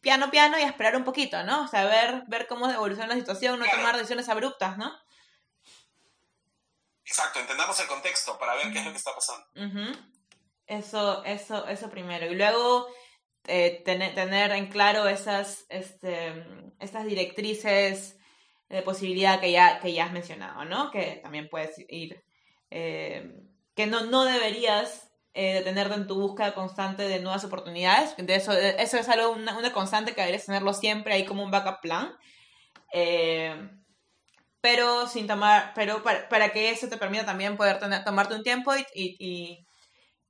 piano, 0.00 0.30
piano 0.30 0.58
y 0.58 0.62
esperar 0.62 0.96
un 0.96 1.04
poquito, 1.04 1.42
¿no? 1.42 1.64
O 1.64 1.68
sea, 1.68 1.84
ver, 1.86 2.22
ver 2.28 2.46
cómo 2.46 2.70
evoluciona 2.70 3.08
la 3.08 3.18
situación, 3.18 3.58
no 3.58 3.66
tomar 3.66 3.96
decisiones 3.96 4.28
abruptas, 4.28 4.78
¿no? 4.78 4.92
Exacto, 7.04 7.40
entendamos 7.40 7.78
el 7.80 7.86
contexto 7.86 8.38
para 8.38 8.54
ver 8.54 8.72
qué 8.72 8.78
es 8.78 8.84
lo 8.84 8.92
que 8.92 8.98
está 8.98 9.12
pasando. 9.14 9.46
Eso, 10.66 11.24
eso, 11.24 11.66
eso 11.66 11.90
primero. 11.90 12.26
Y 12.26 12.34
luego 12.34 12.86
eh, 13.46 13.82
tener, 13.84 14.14
tener, 14.14 14.52
en 14.52 14.68
claro 14.68 15.08
esas, 15.08 15.66
este, 15.68 16.46
estas 16.78 17.04
directrices 17.04 18.18
de 18.74 18.82
posibilidad 18.82 19.40
que 19.40 19.52
ya, 19.52 19.78
que 19.80 19.92
ya 19.92 20.06
has 20.06 20.12
mencionado, 20.12 20.64
¿no? 20.64 20.90
Que 20.90 21.20
también 21.22 21.48
puedes 21.48 21.76
ir, 21.88 22.24
eh, 22.70 23.32
que 23.74 23.86
no, 23.86 24.04
no 24.04 24.24
deberías 24.24 25.10
eh, 25.32 25.54
detenerte 25.54 25.94
en 25.94 26.06
tu 26.06 26.20
búsqueda 26.20 26.54
constante 26.54 27.06
de 27.08 27.20
nuevas 27.20 27.44
oportunidades. 27.44 28.16
De 28.16 28.34
eso, 28.34 28.52
eso 28.52 28.98
es 28.98 29.08
algo, 29.08 29.30
una, 29.30 29.56
una 29.56 29.72
constante 29.72 30.12
que 30.12 30.20
deberías 30.20 30.46
tenerlo 30.46 30.72
siempre 30.72 31.14
ahí 31.14 31.24
como 31.24 31.44
un 31.44 31.50
backup 31.50 31.80
plan. 31.80 32.16
Eh, 32.92 33.68
pero 34.60 35.06
sin 35.06 35.26
tomar, 35.26 35.72
pero 35.74 36.02
para, 36.02 36.48
que 36.48 36.70
eso 36.70 36.88
te 36.88 36.96
permita 36.96 37.26
también 37.26 37.58
poder 37.58 37.78
tener, 37.78 38.02
tomarte 38.02 38.34
un 38.34 38.42
tiempo 38.42 38.72
y, 38.94 39.66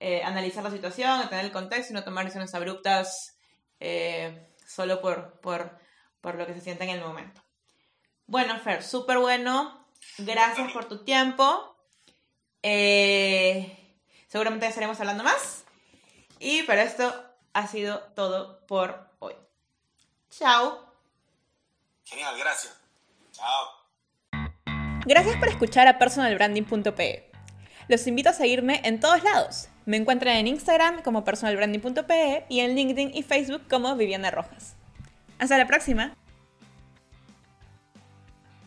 eh, 0.00 0.22
analizar 0.24 0.64
la 0.64 0.72
situación, 0.72 1.28
tener 1.28 1.44
el 1.44 1.52
contexto 1.52 1.92
y 1.92 1.94
no 1.94 2.02
tomar 2.02 2.24
decisiones 2.24 2.52
abruptas 2.52 3.38
eh, 3.78 4.50
solo 4.66 5.00
por, 5.00 5.40
por, 5.40 5.78
por, 6.20 6.35
lo 6.35 6.46
que 6.46 6.54
se 6.54 6.62
siente 6.62 6.83
en 6.83 6.90
el 6.90 7.00
momento. 7.00 7.43
Bueno, 8.27 8.59
Fer, 8.61 8.83
súper 8.83 9.19
bueno. 9.19 9.87
Gracias 10.19 10.73
por 10.73 10.87
tu 10.87 11.05
tiempo. 11.05 11.77
Eh, 12.63 13.77
seguramente 14.29 14.67
estaremos 14.67 14.99
hablando 15.01 15.25
más. 15.25 15.65
Y 16.39 16.63
para 16.63 16.83
esto 16.83 17.13
ha 17.53 17.67
sido 17.67 18.01
todo 18.15 18.67
por 18.67 19.11
hoy. 19.19 19.35
Chao. 20.31 20.93
Genial, 22.05 22.39
gracias. 22.39 22.77
Chao. 23.33 23.85
Gracias 25.07 25.37
por 25.37 25.49
escuchar 25.49 25.87
a 25.87 25.99
personalbranding.pe. 25.99 27.31
Los 27.89 28.07
invito 28.07 28.31
a 28.31 28.33
seguirme 28.33 28.81
en 28.85 29.01
todos 29.01 29.23
lados. 29.23 29.69
Me 29.85 29.99
encuentran 29.99 30.37
en 30.37 30.47
Instagram 30.47 31.03
como 31.03 31.25
personalbranding.pe 31.25 32.47
y 32.49 32.61
en 32.61 32.75
LinkedIn 32.75 33.15
y 33.15 33.23
Facebook 33.23 33.69
como 33.69 33.95
Viviana 33.97 34.31
Rojas. 34.31 34.77
Hasta 35.39 35.59
la 35.59 35.67
próxima. 35.67 36.17